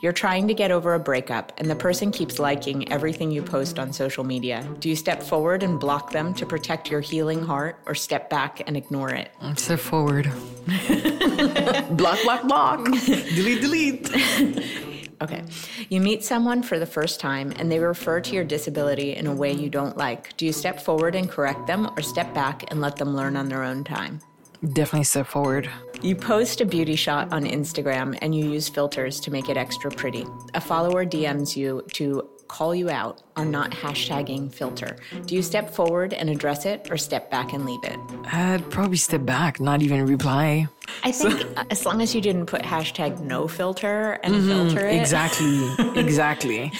You're 0.00 0.12
trying 0.12 0.46
to 0.48 0.54
get 0.54 0.70
over 0.70 0.94
a 0.94 0.98
breakup, 0.98 1.52
and 1.58 1.70
the 1.70 1.76
person 1.76 2.12
keeps 2.12 2.38
liking 2.38 2.90
everything 2.92 3.30
you 3.30 3.42
post 3.42 3.78
on 3.78 3.92
social 3.92 4.24
media. 4.24 4.68
Do 4.78 4.88
you 4.88 4.96
step 4.96 5.22
forward 5.22 5.62
and 5.62 5.80
block 5.80 6.10
them 6.10 6.34
to 6.34 6.46
protect 6.46 6.90
your 6.90 7.00
healing 7.00 7.42
heart, 7.42 7.80
or 7.86 7.94
step 7.94 8.28
back 8.28 8.62
and 8.66 8.76
ignore 8.76 9.10
it? 9.10 9.32
Step 9.56 9.80
forward. 9.80 10.30
block, 11.90 12.22
block, 12.22 12.42
block. 12.46 12.84
delete, 13.06 13.60
delete. 13.60 14.62
Okay. 15.22 15.44
You 15.88 16.00
meet 16.02 16.24
someone 16.24 16.62
for 16.62 16.78
the 16.78 16.86
first 16.86 17.20
time 17.20 17.52
and 17.56 17.72
they 17.72 17.78
refer 17.78 18.20
to 18.20 18.34
your 18.34 18.44
disability 18.44 19.16
in 19.16 19.26
a 19.26 19.34
way 19.34 19.50
you 19.50 19.70
don't 19.70 19.96
like. 19.96 20.36
Do 20.36 20.44
you 20.44 20.52
step 20.52 20.78
forward 20.78 21.14
and 21.14 21.30
correct 21.30 21.66
them 21.66 21.88
or 21.96 22.02
step 22.02 22.34
back 22.34 22.70
and 22.70 22.82
let 22.82 22.96
them 22.96 23.16
learn 23.16 23.34
on 23.36 23.48
their 23.48 23.62
own 23.62 23.82
time? 23.82 24.20
Definitely 24.62 25.04
step 25.04 25.26
forward. 25.26 25.70
You 26.06 26.14
post 26.14 26.60
a 26.60 26.64
beauty 26.64 26.94
shot 26.94 27.32
on 27.32 27.42
Instagram 27.42 28.16
and 28.22 28.32
you 28.32 28.48
use 28.48 28.68
filters 28.68 29.18
to 29.18 29.32
make 29.32 29.48
it 29.48 29.56
extra 29.56 29.90
pretty. 29.90 30.24
A 30.54 30.60
follower 30.60 31.04
DMs 31.04 31.56
you 31.56 31.84
to 31.94 32.30
call 32.46 32.76
you 32.76 32.88
out 32.88 33.24
on 33.34 33.50
not 33.50 33.72
hashtagging 33.72 34.54
filter. 34.54 34.98
Do 35.26 35.34
you 35.34 35.42
step 35.42 35.68
forward 35.68 36.14
and 36.14 36.30
address 36.30 36.64
it 36.64 36.86
or 36.92 36.96
step 36.96 37.28
back 37.28 37.52
and 37.52 37.66
leave 37.66 37.82
it? 37.82 37.98
I'd 38.32 38.70
probably 38.70 38.98
step 38.98 39.26
back, 39.26 39.58
not 39.58 39.82
even 39.82 40.06
reply. 40.06 40.68
I 41.02 41.12
think 41.12 41.44
uh, 41.56 41.64
as 41.70 41.84
long 41.84 42.00
as 42.00 42.14
you 42.14 42.20
didn't 42.20 42.46
put 42.46 42.62
hashtag 42.62 43.20
no 43.20 43.48
filter 43.48 44.18
and 44.22 44.34
mm-hmm. 44.34 44.48
filter 44.48 44.86
it. 44.86 45.00
Exactly, 45.00 45.70
exactly. 46.00 46.72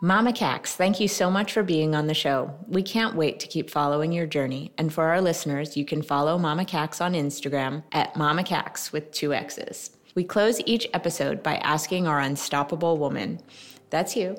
Mama 0.00 0.32
Cax, 0.32 0.68
thank 0.68 1.00
you 1.00 1.08
so 1.08 1.30
much 1.30 1.52
for 1.52 1.62
being 1.62 1.94
on 1.94 2.06
the 2.06 2.14
show. 2.14 2.54
We 2.66 2.82
can't 2.82 3.16
wait 3.16 3.40
to 3.40 3.46
keep 3.46 3.70
following 3.70 4.12
your 4.12 4.26
journey. 4.26 4.72
And 4.78 4.92
for 4.92 5.04
our 5.04 5.20
listeners, 5.20 5.76
you 5.76 5.84
can 5.84 6.02
follow 6.02 6.38
Mama 6.38 6.64
Cax 6.64 7.00
on 7.00 7.14
Instagram 7.14 7.82
at 7.92 8.16
Mama 8.16 8.44
Cax 8.44 8.92
with 8.92 9.10
two 9.12 9.34
X's. 9.34 9.90
We 10.14 10.24
close 10.24 10.60
each 10.66 10.88
episode 10.94 11.42
by 11.42 11.56
asking 11.56 12.06
our 12.06 12.20
unstoppable 12.20 12.96
woman, 12.96 13.40
that's 13.90 14.16
you, 14.16 14.36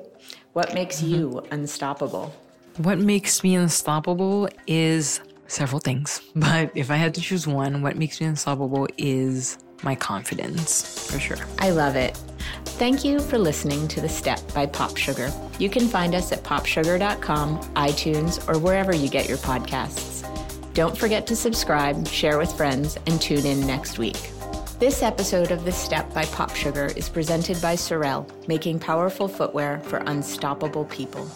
what 0.52 0.74
makes 0.74 1.00
mm-hmm. 1.00 1.14
you 1.14 1.46
unstoppable? 1.50 2.34
What 2.76 2.98
makes 2.98 3.42
me 3.42 3.54
unstoppable 3.54 4.48
is 4.66 5.20
several 5.50 5.80
things. 5.80 6.20
But 6.34 6.70
if 6.74 6.90
I 6.90 6.96
had 6.96 7.14
to 7.14 7.20
choose 7.20 7.46
one, 7.46 7.82
what 7.82 7.96
makes 7.96 8.20
me 8.20 8.26
unstoppable 8.26 8.88
is 8.96 9.58
my 9.82 9.94
confidence, 9.94 11.10
for 11.10 11.18
sure. 11.18 11.38
I 11.58 11.70
love 11.70 11.96
it. 11.96 12.16
Thank 12.64 13.04
you 13.04 13.20
for 13.20 13.38
listening 13.38 13.88
to 13.88 14.00
The 14.00 14.08
Step 14.08 14.40
by 14.54 14.66
POPSUGAR. 14.66 15.32
You 15.60 15.68
can 15.68 15.88
find 15.88 16.14
us 16.14 16.32
at 16.32 16.42
popsugar.com, 16.42 17.60
iTunes, 17.74 18.48
or 18.48 18.58
wherever 18.58 18.94
you 18.94 19.08
get 19.08 19.28
your 19.28 19.38
podcasts. 19.38 20.26
Don't 20.74 20.96
forget 20.96 21.26
to 21.26 21.36
subscribe, 21.36 22.06
share 22.06 22.38
with 22.38 22.52
friends, 22.56 22.96
and 23.06 23.20
tune 23.20 23.44
in 23.44 23.66
next 23.66 23.98
week. 23.98 24.30
This 24.78 25.02
episode 25.02 25.50
of 25.50 25.64
The 25.64 25.72
Step 25.72 26.12
by 26.14 26.24
POPSUGAR 26.26 26.96
is 26.96 27.08
presented 27.08 27.60
by 27.60 27.74
Sorel, 27.74 28.26
making 28.48 28.78
powerful 28.78 29.28
footwear 29.28 29.80
for 29.80 29.98
unstoppable 30.06 30.86
people. 30.86 31.26